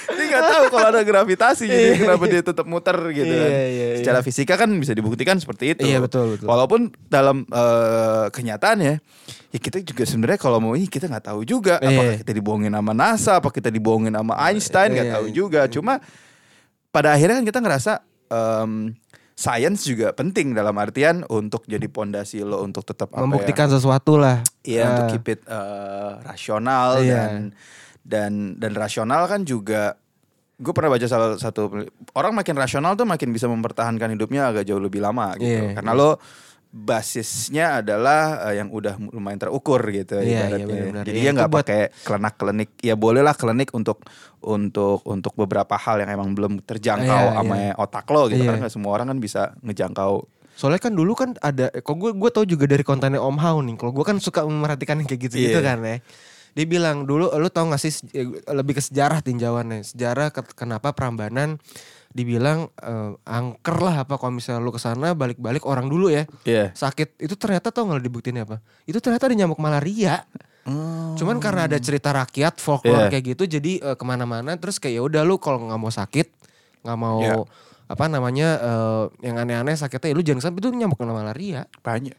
[0.03, 3.63] dia nggak tahu kalau ada gravitasi jadi Iya, kenapa dia tetap muter gitu kan Iya,
[3.63, 3.97] iya, iya.
[4.03, 6.43] secara fisika kan bisa dibuktikan seperti itu Iya, betul, betul.
[6.43, 8.99] walaupun dalam eh, kenyataannya
[9.53, 12.19] ya kita juga sebenarnya kalau mau ini kita nggak tahu juga apakah Iya.
[12.19, 15.93] kita dibohongin sama NASA apa kita dibohongin sama Einstein nggak Iya, tahu juga cuma
[16.89, 17.91] pada akhirnya kan kita ngerasa
[18.27, 18.71] em,
[19.33, 24.15] science juga penting dalam artian untuk jadi pondasi lo untuk tetap apa ya, membuktikan sesuatu
[24.15, 24.89] lah Iya Ah.
[24.91, 27.13] untuk keep it eh, rasional Iya.
[27.17, 27.33] dan
[28.03, 29.97] dan dan rasional kan juga
[30.53, 31.65] gue pernah baca salah satu
[32.13, 35.91] orang makin rasional tuh makin bisa mempertahankan hidupnya agak jauh lebih lama gitu Iya, karena
[35.91, 35.99] iya.
[35.99, 36.09] lo
[36.73, 40.65] basisnya adalah eh, yang udah lumayan terukur gitu Iya, iya, ibaratnya.
[40.65, 41.03] benar-benar.
[41.05, 42.69] Jadi Iya, dia nggak buat- pakai kelenak kelenik.
[42.79, 44.01] Ya bolehlah kelenik untuk
[44.41, 47.71] untuk untuk beberapa hal yang emang belum terjangkau Iya, sama iya.
[47.77, 48.41] otak lo gitu.
[48.41, 48.49] Iya.
[48.49, 50.25] Karena nggak semua orang kan bisa ngejangkau.
[50.53, 53.73] Soalnya kan dulu kan ada, kok gue gue tau juga dari kontennya Om Hao nih.
[53.75, 55.63] Kalau gue kan suka memperhatikan yang kayak gitu-gitu Iya.
[55.63, 55.97] kan ya.
[56.53, 59.81] Dia bilang dulu, lu tau gak sih eh, lebih ke sejarah tinjauannya.
[59.83, 61.57] Sejarah ke- kenapa Prambanan
[62.13, 66.69] dibilang eh, angker lah apa kalau misalnya lu ke sana balik-balik orang dulu ya Iya.
[66.71, 70.21] sakit itu ternyata tau nggak dibuktiin apa itu ternyata ada nyamuk malaria
[71.13, 73.11] cuman karena ada cerita rakyat folklore Iya.
[73.11, 76.27] kayak gitu jadi eh, ke mana-mana terus kayak ya udah lu kalau nggak mau sakit
[76.81, 77.35] nggak mau Iya.
[77.83, 82.15] apa namanya eh, yang aneh-aneh sakitnya ya lu jangan sampai itu nyamuk malaria Banyak.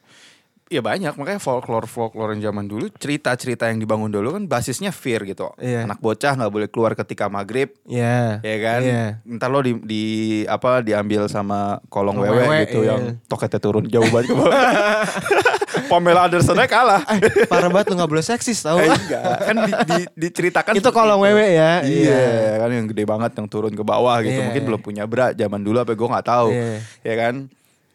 [0.73, 1.13] Ya banyak.
[1.21, 5.53] Makanya folklore folklore yang zaman dulu cerita cerita yang dibangun dulu kan basisnya fear gitu.
[5.61, 5.85] Iya.
[5.85, 7.77] anak bocah nggak boleh keluar ketika maghrib.
[7.85, 8.81] Ya ya kan?
[8.81, 9.05] Iya.
[9.37, 10.03] ntar lo di, di
[10.49, 12.97] apa diambil sama kolong wewe wewe, gitu iya.
[12.97, 14.53] yang toketnya turun jauh banget ke bawah.
[15.91, 17.03] Pamela Andersonnya kalah.
[17.51, 18.81] Parah banget lu nggak boleh seksis tau.
[18.81, 19.23] Eh, enggak.
[19.45, 21.27] Kan di, di- diceritakan itu kolong itu.
[21.29, 21.73] wewe ya?
[21.85, 22.25] Iya
[22.65, 24.41] kan yang gede banget yang turun ke bawah gitu.
[24.41, 24.69] Iya, mungkin iya.
[24.73, 26.49] belum punya bra zaman dulu apa gue nggak tahu.
[26.57, 26.77] Iya.
[27.05, 27.35] ya kan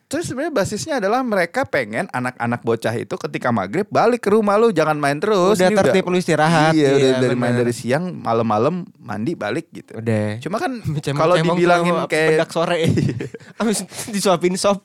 [0.09, 4.73] Terus sebenarnya basisnya adalah mereka pengen anak-anak bocah itu ketika maghrib balik ke rumah lu
[4.73, 5.61] jangan main terus.
[5.61, 6.73] Udah Ini tertib, lu istirahat.
[6.73, 10.01] Iya, udah Iya, dari main dari siang malam-malam mandi balik gitu.
[10.01, 10.81] udah Cuma kan
[11.21, 12.89] kalau dibilangin kayak bedak sore
[13.61, 14.81] habis disuapin sop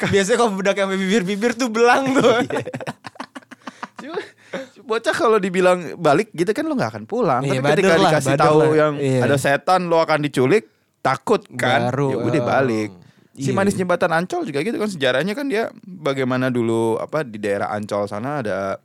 [0.00, 2.40] biasanya kalau bedak yang bibir-bibir tuh belang tuh
[4.00, 4.16] Cuma,
[4.88, 7.44] bocah kalau dibilang balik gitu kan lo nggak akan pulang.
[7.44, 8.68] Iya, Tapi ketika lah, dikasih tahu lah.
[8.72, 9.20] yang Iya.
[9.28, 10.64] ada setan lo akan diculik,
[11.04, 11.92] takut kan?
[11.92, 12.90] Baru, ya udah eh, balik.
[13.40, 13.56] Si iya.
[13.56, 18.04] manis jembatan Ancol juga gitu kan sejarahnya kan dia bagaimana dulu apa di daerah Ancol
[18.04, 18.76] sana ada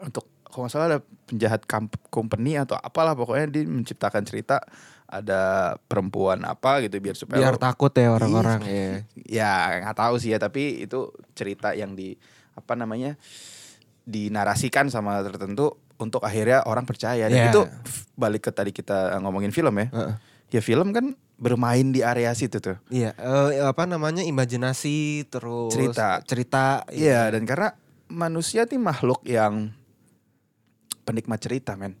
[0.00, 1.62] untuk kalau nggak salah ada penjahat
[2.08, 4.58] company atau apalah pokoknya dia menciptakan cerita
[5.06, 8.88] ada perempuan apa gitu biar supaya biar lo- takut ya orang-orang ya
[9.28, 9.52] ya
[9.84, 12.14] nggak tahu sih ya tapi itu cerita yang di
[12.54, 13.14] apa namanya
[14.06, 17.52] dinarasikan sama tertentu untuk akhirnya orang percaya dan Ya.
[17.52, 17.62] itu
[18.16, 20.14] balik ke tadi kita ngomongin film ya Heeh.
[20.50, 26.20] ya film kan bermain di area situ tuh Iya, eh, apa namanya imajinasi terus Cerita.
[26.22, 26.84] cerita.
[26.92, 27.72] iya dan karena
[28.06, 29.72] manusia nih makhluk yang
[31.02, 31.96] penikmat cerita men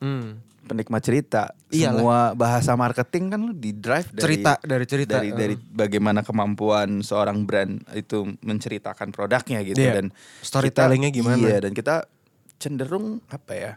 [0.00, 0.40] Hmm.
[0.62, 1.92] penikmat cerita Iyalah.
[1.92, 5.12] semua bahasa marketing kan lu di drive dari cerita dari cerita.
[5.14, 5.36] dari eh.
[5.36, 9.92] dari bagaimana kemampuan seorang brand itu menceritakan produknya gitu Iya.
[9.94, 10.06] dan
[10.40, 11.36] Storytellingnya gimana?
[11.38, 12.08] Iya dan kita
[12.56, 13.72] cenderung apa ya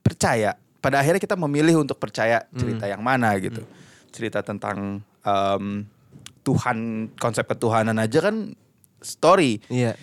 [0.00, 0.56] percaya.
[0.78, 2.92] Pada akhirnya kita memilih untuk percaya cerita Hmm.
[2.96, 3.60] yang mana gitu.
[4.08, 5.84] Cerita tentang em,
[6.40, 6.78] Tuhan
[7.14, 8.56] konsep ketuhanan aja kan
[8.98, 9.60] story.
[9.68, 9.94] Iya.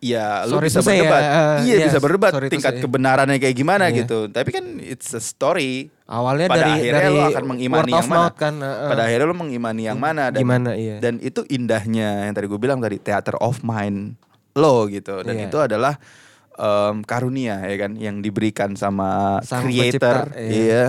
[0.00, 1.20] ya lu Sorry bisa ya, berdebat.
[1.20, 2.80] eh, iya yes, bisa berdebat tingkat say.
[2.80, 4.00] kebenarannya kayak gimana Iya.
[4.00, 4.18] gitu.
[4.26, 5.92] Tapi kan it's a story.
[6.06, 8.32] Awalnya Pada dari akhirnya dari lo akan mengimani yang mana.
[8.32, 8.54] kan.
[8.56, 8.88] uh, uh.
[8.88, 10.96] Pada akhirnya lu mengimani yang mana dan Gimana iya.
[10.98, 14.16] dan itu indahnya yang tadi gue bilang tadi theater of mind
[14.52, 15.46] lo gitu dan Iya.
[15.46, 15.94] itu adalah
[16.52, 20.48] em, karunia ya kan yang diberikan sama Sang creator pencipta, iya.
[20.48, 20.86] iya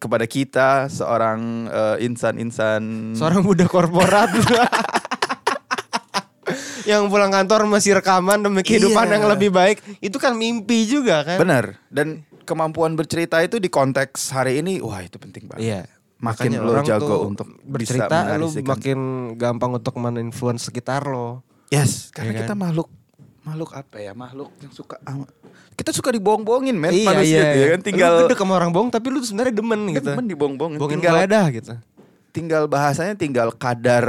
[0.00, 4.32] kepada kita seorang eh, insan-insan Seorang budak korporat.
[6.82, 9.12] yang pulang kantor masih rekaman demi kehidupan Iya.
[9.14, 9.78] yang lebih baik.
[10.00, 11.38] Itu kan mimpi juga kan.
[11.38, 15.80] benar dan kemampuan bercerita itu di konteks hari ini wah itu penting banget Iya.
[16.18, 18.66] makin Makanya lo orang jago untuk bercerita bisa menarasikan.
[18.66, 18.98] makin
[19.36, 21.44] gampang untuk men-influence sekitar lo.
[21.68, 22.42] yes karena Iya kan?
[22.42, 22.88] kita makhluk
[23.40, 25.28] makhluk apa ya makhluk yang suka ama-
[25.72, 27.72] kita suka dibohong-bohongin men iya, manusia iya, tuh ya iya.
[27.72, 30.08] kan tinggal lu gede sama orang bohong tapi lu sebenarnya demen gitu.
[30.12, 31.72] demen dibohong-bohongin Bohongin tinggal geledah gitu.
[32.30, 34.06] tinggal bahasanya tinggal kadar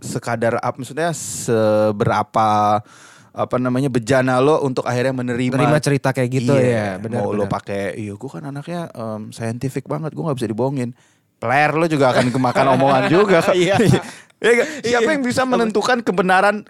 [0.00, 2.80] sekadar apa maksudnya seberapa
[3.38, 7.30] apa namanya bejana lo untuk akhirnya menerima Terima cerita kayak gitu Iya, ya, benar mau
[7.30, 10.90] lo pakai iya gue kan anaknya em, scientific banget gue nggak bisa dibohongin
[11.38, 13.76] player lo juga akan kemakan omongan juga Iya.
[14.38, 15.14] Iya siapa Iya.
[15.18, 16.66] yang bisa menentukan kebenaran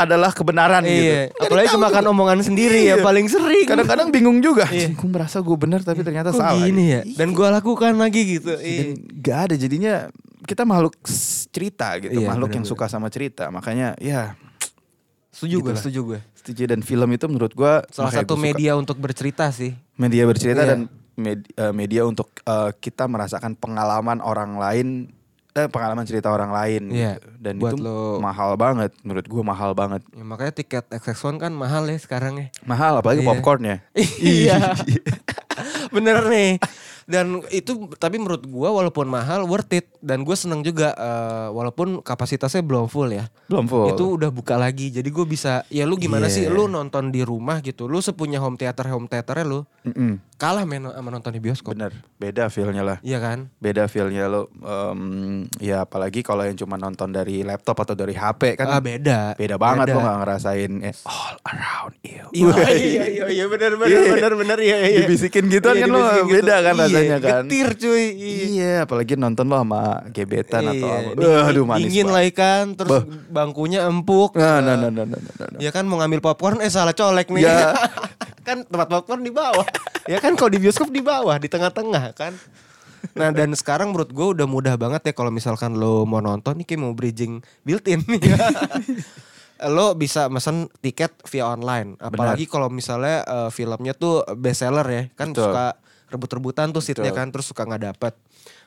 [0.00, 3.02] adalah kebenaran Iya, gitu apalagi kemakan omongan sendiri ya Iya.
[3.02, 3.66] paling sering.
[3.66, 4.90] kadang-kadang bingung juga Iya.
[4.90, 7.00] gue merasa gue benar tapi ternyata Kok salah gini ya?
[7.02, 7.14] Iya.
[7.14, 8.52] Dan gua lakukan lagi gitu.
[8.52, 8.84] dan Iya.
[9.16, 9.94] gak ada jadinya
[10.42, 10.96] kita makhluk
[11.46, 14.34] cerita gitu Iya, makhluk yang suka sama cerita makanya ya
[15.30, 15.78] Setuju gue, Gitulah.
[15.78, 16.20] setuju gue.
[16.34, 18.42] setuju dan film itu menurut gua Salah satu suka.
[18.42, 19.76] media untuk bercerita sih.
[19.94, 20.70] media bercerita Iya.
[20.70, 20.80] dan
[21.14, 24.88] med- eh, media untuk eh, kita merasakan pengalaman orang lain
[25.52, 27.28] eh pengalaman cerita orang lain Iya, gitu.
[27.36, 31.52] dan buat itu lo- mahal banget menurut gua mahal banget Ya, makanya tiket XX1 kan
[31.52, 32.46] mahal ya sekarang ya.
[32.62, 33.28] mahal apalagi Iya.
[33.28, 33.76] popcornnya
[34.22, 34.58] iya.
[35.90, 36.56] Bener nih.
[37.10, 41.98] Dan itu tapi menurut gua walaupun mahal worth it dan gue seneng juga eh, walaupun
[42.00, 43.26] kapasitasnya belum full ya.
[43.44, 44.88] belum full Itu udah buka lagi.
[44.88, 46.52] Jadi gue bisa ya lu gimana sih Iya.
[46.52, 47.84] lu nonton di rumah gitu.
[47.84, 50.20] Lu sepunya home theater home theaternya lu Mm-mm.
[50.36, 51.72] kalah men sama nonton di bioskop.
[51.72, 53.48] bener beda feelnya lah Iya kan?
[53.56, 55.00] beda feelnya lo em,
[55.56, 59.34] ya apalagi kalau yang cuma nonton dari laptop atau dari HP kan ah beda.
[59.34, 59.94] beda banget Beda.
[59.94, 62.56] lo gak ngerasain eh, all around you Iya
[62.92, 64.10] iya iya iya benar benar Iya.
[64.10, 64.98] benar benar iya iya.
[65.02, 66.36] dibisikin gitu Iya, kan dibisikin gitu.
[66.36, 68.04] beda kan Iya, rasanya kan Getir cuy.
[68.12, 68.74] Iya.
[68.84, 72.90] apalagi nonton lo sama gebetan atau Iya, apa dingin- aduh manis dingin lah ikan terus
[72.90, 73.02] Bah.
[73.28, 74.34] bangkunya empuk.
[74.34, 75.58] nah Eh, nah nah nah nah nah, nah.
[75.58, 77.42] Ya kan mau ngambil popcorn eh salah colek nih.
[77.42, 77.72] Ya.
[78.46, 79.64] kan tempat popcorn di bawah.
[80.04, 82.32] ya kan kalau di bioskop di bawah, di tengah-tengah kan.
[83.10, 86.66] Nah dan sekarang menurut gue udah mudah banget ya kalau misalkan lo mau nonton nih
[86.66, 88.20] kayak mau bridging built-in nih.
[89.62, 91.96] lo bisa mesen tiket via online.
[91.96, 95.02] Apalagi kalau misalnya eh, filmnya tuh bestseller ya.
[95.14, 95.48] Kan Betul.
[95.48, 95.66] suka
[96.10, 97.30] rebut-rebutan tuh seatnya kan.
[97.30, 98.12] Terus suka nggak dapet.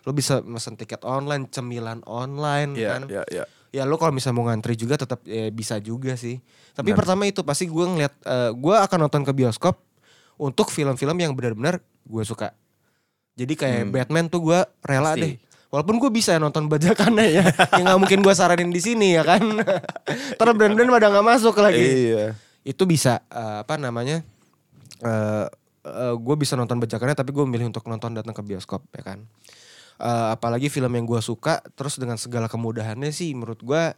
[0.04, 3.02] Lo bisa mesen tiket online, cemilan online Iya, kan.
[3.08, 3.46] iya, iya.
[3.70, 6.38] Ya lo kalau misalnya mau ngantri juga tetap ya, bisa juga sih.
[6.72, 7.00] Tapi Benar.
[7.00, 9.82] pertama itu pasti gue ngeliat, eh, gue akan nonton ke bioskop
[10.36, 12.54] untuk film-film yang benar-benar gue suka.
[13.34, 13.92] Jadi kayak Hmm.
[13.92, 15.22] Batman tuh gue rela Pasti.
[15.26, 15.34] deh.
[15.68, 17.44] Walaupun gue bisa nonton bajakannya ya,
[17.82, 19.42] yang nggak mungkin gue saranin di sini ya kan.
[20.38, 21.82] Terus brand-brand pada nggak masuk lagi.
[22.14, 24.22] iya Itu bisa eh, apa namanya?
[25.84, 29.28] Eh gue bisa nonton bajakannya, tapi gue milih untuk nonton datang ke bioskop ya kan.
[30.00, 33.94] Eh, apalagi film yang gue suka, terus dengan segala kemudahannya sih, menurut gue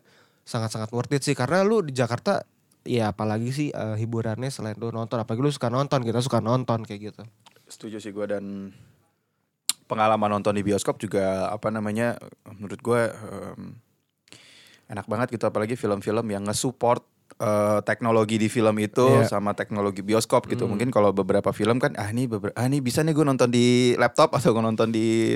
[0.46, 1.34] sangat-sangat worth it sih.
[1.38, 2.44] Karena lu di Jakarta,
[2.84, 6.84] ya apalagi sih eh, hiburannya selain lu nonton, apalagi lu suka nonton, kita suka nonton
[6.84, 7.24] kayak gitu.
[7.66, 8.70] setuju sih gue dan
[9.90, 13.78] pengalaman nonton di bioskop juga apa namanya menurut gue em,
[14.90, 17.06] enak banget gitu apalagi film-film yang nge-support
[17.38, 19.28] eh, teknologi di film itu Iya.
[19.30, 20.72] sama teknologi bioskop gitu Hmm.
[20.72, 23.66] mungkin kalau beberapa film kan ah ini beberapa ah ini bisa nih gue nonton di
[23.96, 25.36] laptop atau gue nonton di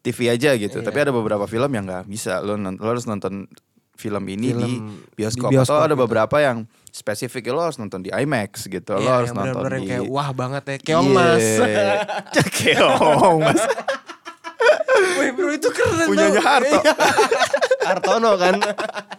[0.00, 0.84] TV aja gitu Iya.
[0.84, 3.46] tapi ada beberapa film yang nggak bisa lo, lo harus nonton
[3.94, 4.72] film ini Film di
[5.14, 6.02] bioskop, di bioskop atau ada gitu.
[6.02, 6.58] beberapa yang
[6.90, 10.02] spesifik lo harus nonton di IMAX gitu lo Iya, harus yang nonton di yang kayak
[10.06, 11.40] wah banget ya, keong mas.
[11.64, 12.04] Iya.
[12.52, 13.62] keong mas
[15.16, 16.40] Wih bro itu keren Punyanya.
[16.40, 16.76] Harto.
[16.76, 16.92] Iya.
[17.84, 18.54] Hartono kan.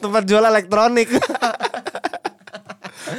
[0.00, 1.08] Tempat jual elektronik.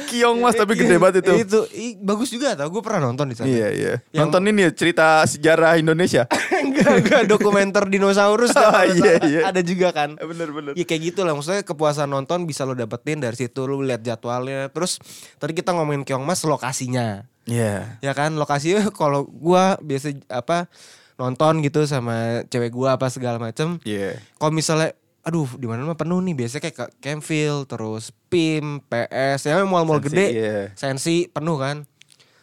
[0.08, 1.32] Kiong mas tapi gede banget itu.
[1.42, 3.48] itu i, bagus juga tau gue pernah nonton di sana.
[3.48, 3.92] Iya iya.
[4.08, 6.24] Yang- Nonton ini ya cerita sejarah Indonesia.
[6.64, 9.40] enggak enggak dokumenter dinosaurus kan Ah, iya, iya.
[9.44, 10.16] ada juga kan.
[10.16, 10.72] bener bener.
[10.74, 14.70] Ya kayak gitu lah maksudnya kepuasan nonton bisa lo dapetin dari situ lo lihat jadwalnya.
[14.70, 14.96] Terus
[15.36, 17.26] tadi kita ngomongin Kiong Mas lokasinya.
[17.44, 17.98] Iya.
[18.00, 20.70] Ya kan lokasinya kalau gua biasa apa
[21.14, 24.16] nonton gitu sama cewek gua apa segala macem Iya.
[24.38, 29.46] kalau misalnya aduh di mana mah penuh nih biasanya kayak ke Campfield terus PIM PS
[29.46, 30.58] ya mall-mall gede iya.
[30.74, 31.86] sensi penuh kan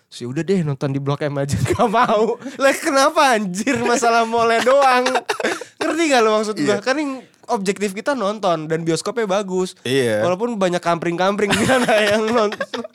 [0.10, 4.64] sih udah deh nonton di Blok M aja gak mau lah kenapa anjir masalah mallnya
[4.64, 5.06] doang
[5.78, 6.84] ngerti gak lo maksud gua Iya.
[6.84, 9.74] kan yang objektif kita nonton dan bioskopnya bagus.
[9.82, 10.22] Iya.
[10.22, 12.86] Walaupun banyak kampring-kampring di sana yang nonton.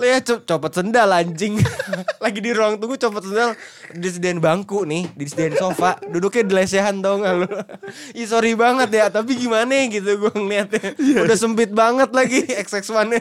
[0.00, 1.60] Lo ya co- copot sendal anjing.
[2.24, 3.52] Lagi di ruang tunggu copot sendal
[3.92, 7.48] disediain bangku nih, disediain sofa, duduknya di lesehan tau gak lu.
[8.20, 10.96] Ih sorry banget ya, tapi gimana gitu gue ngeliatnya.
[10.96, 13.20] Udah sempit banget lagi XX1-nya.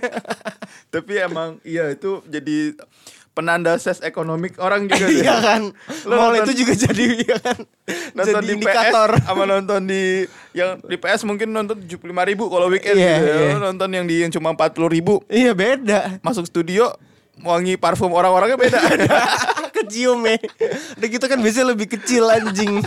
[0.88, 2.76] Tapi emang iya itu jadi
[3.42, 5.20] penanda ses ekonomik orang juga deh.
[5.20, 5.62] Iya kan.
[6.06, 7.58] Lo Mall nonton- itu juga jadi iya kan.
[8.14, 9.10] nonton jadi di indikator.
[9.12, 10.04] PS sama nonton di
[10.52, 13.38] yang di PS mungkin nonton 75 ribu kalau weekend Iya, gitu ya.
[13.42, 13.52] iya.
[13.52, 16.22] Lo nonton yang di yang cuma 40 ribu Iya beda.
[16.22, 16.94] masuk studio
[17.42, 18.80] wangi parfum orang-orangnya beda.
[19.76, 20.38] Kecium ya.
[20.96, 22.86] Udah gitu kan biasanya lebih kecil anjing.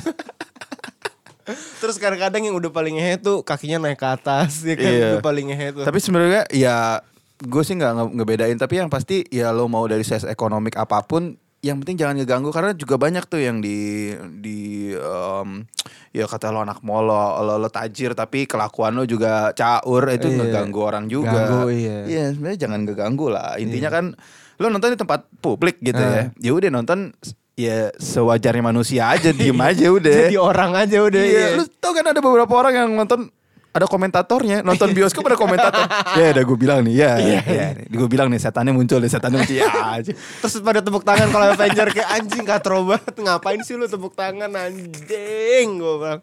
[1.76, 5.08] Terus kadang-kadang yang udah paling ngehe tuh kakinya naik ke atas ya kan Iya.
[5.10, 5.84] udah paling ngehe tuh.
[5.84, 7.04] tapi sebenarnya ya
[7.44, 11.00] gue sih nggak nge- ngebedain tapi yang pasti ya lo mau dari ses ekonomik apa
[11.00, 14.58] pun yang penting jangan ngeganggu karena juga banyak tuh yang di di
[14.92, 15.64] em,
[16.10, 20.26] ya kata lo anak mall lo, lo, lo tajir tapi kelakuan lo juga caur itu
[20.26, 20.36] Iya.
[20.38, 21.98] ngeganggu orang juga Ganggu, iya.
[22.04, 24.12] iya sebenarnya jangan ngeganggu lah intinya kan
[24.54, 26.12] lo nonton di tempat publik gitu Ah.
[26.12, 27.16] ya ya udah nonton
[27.54, 32.04] ya sewajarnya manusia aja diem aja udah Jadi orang aja udah Iya, lu tau kan
[32.04, 33.32] ada beberapa orang yang nonton
[33.74, 35.82] ada komentatornya nonton bioskop ada komentator.
[36.14, 39.42] Ya udah gue bilang nih ya Iya, ya gue bilang nih setannya muncul nih setannya
[39.42, 39.56] muncul.
[39.58, 39.66] Ya
[39.98, 40.12] aja.
[40.14, 43.14] Terus pada tepuk tangan kalau Avenger kayak anjing katro banget.
[43.18, 45.66] Ngapain sih lu tepuk tangan anjing?
[45.82, 46.22] Gue bilang.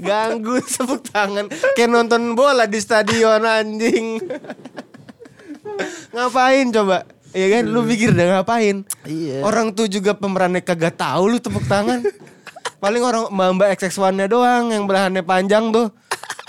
[0.00, 1.52] Ganggu tepuk tangan.
[1.76, 4.16] Kayak nonton bola di stadion anjing.
[6.16, 7.04] Ngapain coba?
[7.36, 7.62] Iya kan?
[7.68, 8.88] Lu pikir dah ngapain?
[9.04, 9.44] Iya.
[9.44, 12.00] orang tuh juga pemerannya kagak tahu lu tepuk tangan.
[12.80, 15.92] Paling orang mbak-mbak XX1 nya doang yang belahannya panjang tuh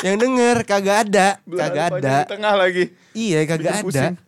[0.05, 2.85] yang denger kagak ada kagak ada di tengah lagi
[3.17, 4.21] Iya kagak Bikin ada.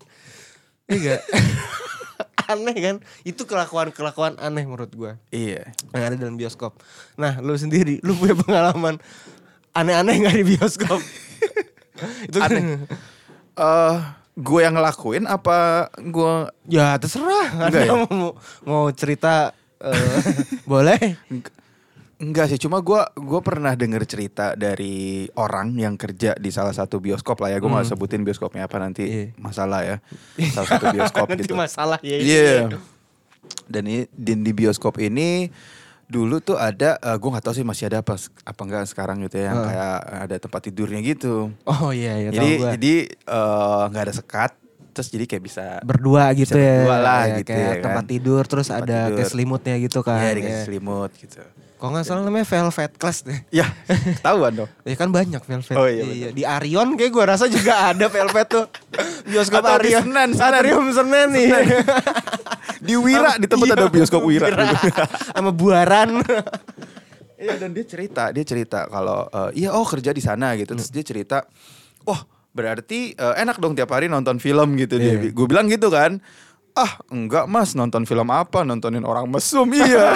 [0.90, 1.16] Iya.
[2.50, 2.96] aneh kan?
[3.22, 6.82] Itu kelakuan-kelakuan aneh menurut gua iya yang ada dalam bioskop.
[7.14, 8.98] Nah, lu sendiri, lu punya pengalaman
[9.78, 10.98] aneh-aneh nggak di bioskop?
[12.26, 12.88] Itu Aneh.
[13.60, 13.98] eh
[14.40, 16.34] gue yang ngelakuin apa gue
[16.72, 17.54] Ya terserah.
[17.54, 17.94] Enggak Anda ya?
[18.08, 18.30] mau,
[18.64, 19.52] mau cerita
[19.84, 20.20] eh,
[20.72, 21.20] boleh?
[22.20, 27.00] Enggak sih, cuma gue gua pernah denger cerita dari orang yang kerja di salah satu
[27.00, 27.58] bioskop lah ya.
[27.58, 29.26] Gue nggak sebutin bioskopnya apa nanti Iya.
[29.36, 29.96] masalah ya.
[30.50, 31.56] Salah satu bioskop Nanti gitu.
[31.56, 32.20] masalah ya.
[32.20, 32.76] Iya.
[33.66, 35.48] Dan ini di, di bioskop ini
[36.06, 39.54] dulu tuh ada, gue nggak tahu sih masih ada apa apa enggak sekarang gitu ya,
[39.54, 39.68] yang Heeh.
[39.72, 41.56] kayak ada tempat tidurnya gitu.
[41.64, 42.70] Oh iya iya jadi tahu gua.
[42.76, 44.52] jadi eh, nggak ada sekat,
[44.92, 46.76] terus jadi kayak bisa berdua gitu Bisa ya.
[46.84, 47.84] berdua lah Ya, gitu kayak ya kan.
[47.86, 49.16] tempat tidur terus Tempat ada tidur.
[49.16, 50.20] kayak selimutnya gitu kan.
[50.20, 50.66] ya dikasih Ya.
[50.66, 51.42] selimut gitu.
[51.80, 53.39] Kalau nggak salah namanya velvet class deh.
[53.56, 54.70] Ya, ketahuan dong.
[54.84, 55.76] Ya kan banyak velvet.
[55.80, 58.68] Oh iya, Di Arion kayak gua rasa juga ada velvet tuh.
[59.24, 60.12] Bioskop Atau di Arion.
[60.12, 60.60] Senen, Senen.
[60.60, 61.48] Atrium Senen nih.
[62.80, 64.48] Di Wira, di tempat ada bioskop Wira.
[65.36, 66.24] Sama buaran.
[67.36, 70.80] Iya dan dia cerita, dia cerita kalau eh, iya oh kerja di sana gitu.
[70.80, 71.38] Terus dia cerita,
[72.08, 72.24] "Wah,
[72.56, 75.32] berarti eh, enak dong tiap hari nonton film gitu dia." Iya.
[75.32, 76.24] Gue bilang gitu kan.
[76.72, 78.63] Ah, enggak Mas, nonton film apa?
[78.63, 79.68] Nontonin orang mesum.
[79.76, 80.15] Iya.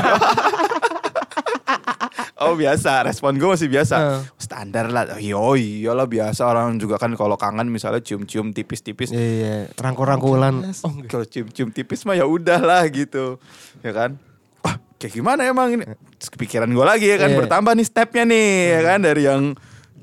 [2.36, 3.04] Oh, biasa.
[3.04, 3.96] Respon gue masih biasa.
[3.96, 4.20] Heeh.
[4.36, 5.18] Standar lah.
[5.18, 9.10] Yo, iyalah biasa orang juga kan kalau kangen misalnya cium-cium tipis-tipis.
[9.10, 10.66] Iya, rangkul-rangkulan.
[10.82, 13.38] Oh, kalau cium-cium tipis mah ya udahlah gitu.
[13.80, 14.18] Ya kan?
[14.60, 15.84] Wah, kayak gimana emang ini?
[16.16, 17.38] Terus kepikiran gue lagi ya kan Iya.
[17.38, 19.44] bertambah nih stepnya nih ya kan dari yang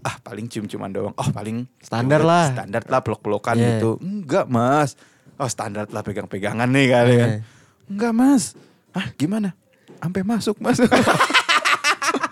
[0.01, 1.14] ah paling cium-ciuman doang.
[1.14, 2.53] Oh, paling Standar lah.
[2.53, 3.69] Standar lah peluk-pelukan Iya.
[3.77, 3.97] gitu.
[4.01, 4.97] Enggak, Mas.
[5.37, 7.31] Oh, standar lah pegang-pegangan nih kan ya kan.
[7.31, 7.40] Iya.
[7.88, 8.45] Enggak, Mas.
[8.93, 9.57] Ah, gimana?
[10.01, 10.81] Sampai masuk, Mas.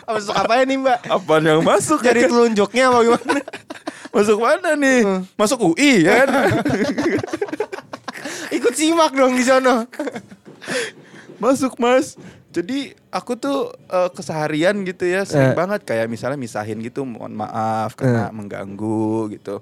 [0.15, 0.99] Masuk apa nih mbak?
[1.07, 2.01] Apaan yang masuk?
[2.01, 3.41] ya Jadi telunjuknya apa gimana?
[4.17, 4.99] Masuk mana nih?
[5.05, 5.21] Hmm.
[5.35, 6.29] Masuk UI ya kan?
[8.57, 9.85] Ikut simak dong di sono.
[11.37, 12.17] Masuk mas.
[12.49, 15.57] Jadi aku tuh eh, keseharian gitu ya sering Eh.
[15.57, 19.61] banget kayak misalnya misahin gitu mohon maaf karena mengganggu gitu.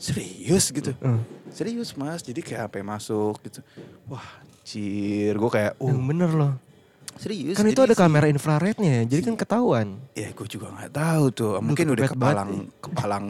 [0.00, 0.96] Serius gitu.
[0.96, 1.20] Eh.
[1.52, 2.24] Serius mas.
[2.24, 3.60] Jadi kayak apa masuk gitu.
[4.08, 4.24] Wah,
[4.64, 5.36] cir.
[5.36, 6.52] Gue kayak Yang oh bener loh.
[7.16, 7.56] Serius.
[7.56, 9.98] Kan itu ada kamera infrarednya, jadi kan ketahuan.
[10.12, 11.52] Ya gue juga nggak tahu tuh.
[11.58, 13.26] Mungkin udah kepalang kepalang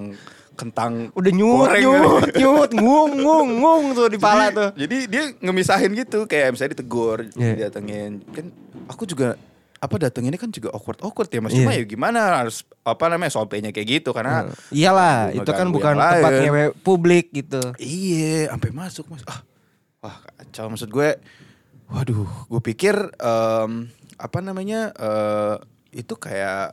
[0.53, 1.09] kentang.
[1.13, 4.71] Udah nyut, goreng nyut, nyut, ngung, ngung, ngung tuh di pala tuh.
[4.77, 7.69] Jadi dia ngemisahin gitu kayak misalnya ditegur, Iya.
[7.69, 8.21] datengin.
[8.31, 8.53] Kan
[8.87, 9.35] aku juga
[9.83, 11.67] apa datenginnya kan juga awkward awkward ya mas Iya.
[11.67, 15.99] cuma ya gimana harus apa namanya solpenya kayak gitu karena Iyalah, Aku itu kan bukan
[15.99, 16.43] yang tempat lain.
[16.47, 17.59] ngewe publik gitu.
[17.83, 19.43] iya sampai masuk mas ah
[19.99, 21.19] wah kacau maksud gue
[21.93, 25.57] waduh gue pikir em, apa namanya eh,
[25.93, 26.73] itu kayak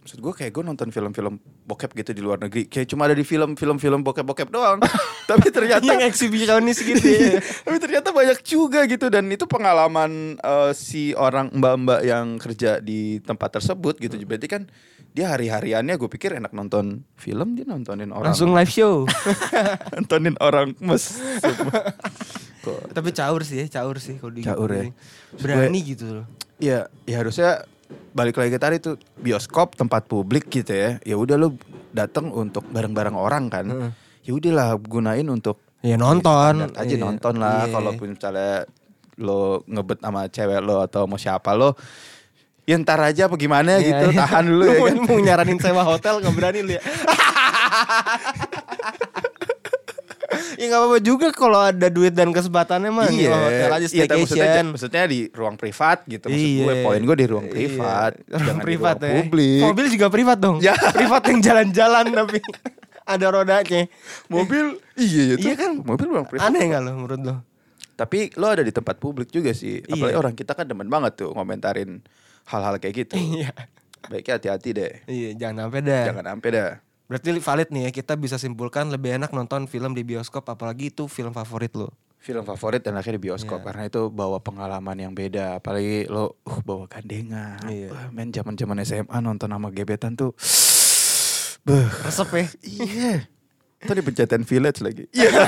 [0.00, 3.22] maksud gue kayak gue nonton film-film bokep gitu di luar negeri kayak cuma ada di
[3.22, 4.80] film-film film bokep-bokep doang
[5.30, 7.38] tapi ternyata Yang eksibisionis gitu ya.
[7.64, 13.22] Tapi ternyata banyak juga gitu dan itu pengalaman eh, si orang mbak-mbak yang kerja di
[13.22, 14.18] tempat tersebut gitu.
[14.26, 14.62] Berarti kan
[15.14, 19.06] dia hari-hariannya gue pikir enak nonton film dia nontonin orang Langsung live show.
[19.94, 21.22] nontonin orang mes
[22.60, 24.92] Kok- Tapi caur sih ya, caur sih kalau di Caur ya.
[25.34, 26.26] Berani gitu loh.
[26.58, 27.64] ya ya harusnya
[28.10, 31.56] balik lagi ke tadi tuh bioskop tempat publik gitu ya ya udah lu
[31.90, 33.90] datang untuk bareng-bareng orang kan Heeh.
[34.22, 36.68] ya udahlah gunain untuk Ya nonton.
[36.68, 37.00] standar aja Iya.
[37.00, 37.72] nonton lah Iya.
[37.72, 38.68] kalaupun misalnya
[39.16, 41.72] lo ngebet sama cewek lo atau mau siapa lo
[42.62, 44.18] ya ntar aja apa gimana Iya, gitu iya.
[44.20, 46.82] tahan dulu Lu ya mau, kan mau nyaranin sewa hotel gak berani lu ya.
[50.56, 54.22] ya gak apa-apa juga kalau ada duit dan kesempatannya mah iya, hotel aja iya, tapi
[54.22, 54.66] maksudnya, staycation.
[54.70, 56.62] maksudnya di ruang privat gitu maksud Iya.
[56.62, 56.74] gue.
[56.82, 57.52] Poin gue di ruang Iya.
[57.52, 59.18] privat, Ruang jangan privat di ruang ya.
[59.22, 59.60] publik.
[59.62, 60.56] Mobil juga privat dong.
[60.58, 60.74] Ya.
[60.98, 62.38] privat yang jalan-jalan tapi
[63.02, 63.80] ada rodanya.
[64.26, 64.64] Mobil,
[64.94, 65.42] iya itu.
[65.42, 65.72] Iya kan?
[65.80, 66.46] Mobil ruang privat.
[66.46, 67.36] Aneh gak lo menurut lo?
[67.94, 69.82] Tapi lo ada di tempat publik juga sih.
[69.82, 70.18] Apalagi Iya.
[70.18, 72.00] orang kita kan demen banget tuh ngomentarin
[72.46, 73.14] hal-hal kayak gitu.
[73.40, 73.52] Iya.
[74.08, 74.92] Baiknya hati-hati deh.
[75.04, 76.04] Iya, jangan sampai dah.
[76.08, 76.70] Jangan sampai dah.
[77.10, 81.10] Berarti valid nih ya, kita bisa simpulkan lebih enak nonton film di bioskop apalagi itu
[81.10, 81.90] film favorit lo.
[82.16, 83.66] Film favorit enaknya di bioskop Iya.
[83.66, 85.58] karena itu bawa pengalaman yang beda.
[85.58, 87.58] Apalagi lo uh bawa gandengan.
[87.66, 87.90] Iya.
[87.90, 90.30] Wah, men zaman-zaman SMA nonton sama gebetan tuh.
[91.66, 91.88] Beuh.
[92.06, 92.46] Resep ya.
[92.62, 93.12] Iya.
[93.80, 95.04] Tadi penceten village lagi.
[95.10, 95.32] Iya.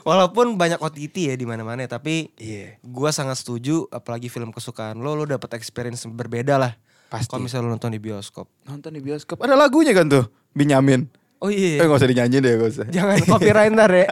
[0.00, 2.80] Walaupun banyak OTT ya di mana-mana tapi Iya.
[2.80, 6.72] gua sangat setuju apalagi film kesukaan lo lo dapat experience berbeda lah.
[7.10, 7.26] Pasti.
[7.26, 8.46] Kalau misalnya lo nonton di bioskop.
[8.70, 9.42] Nonton di bioskop.
[9.42, 10.30] Ada lagunya kan tuh.
[10.54, 11.10] Binyamin.
[11.42, 11.82] Oh Eh iya.
[11.82, 12.86] gak usah dinyanyiin deh gak usah.
[12.86, 14.06] Jangan copyright ntar ya.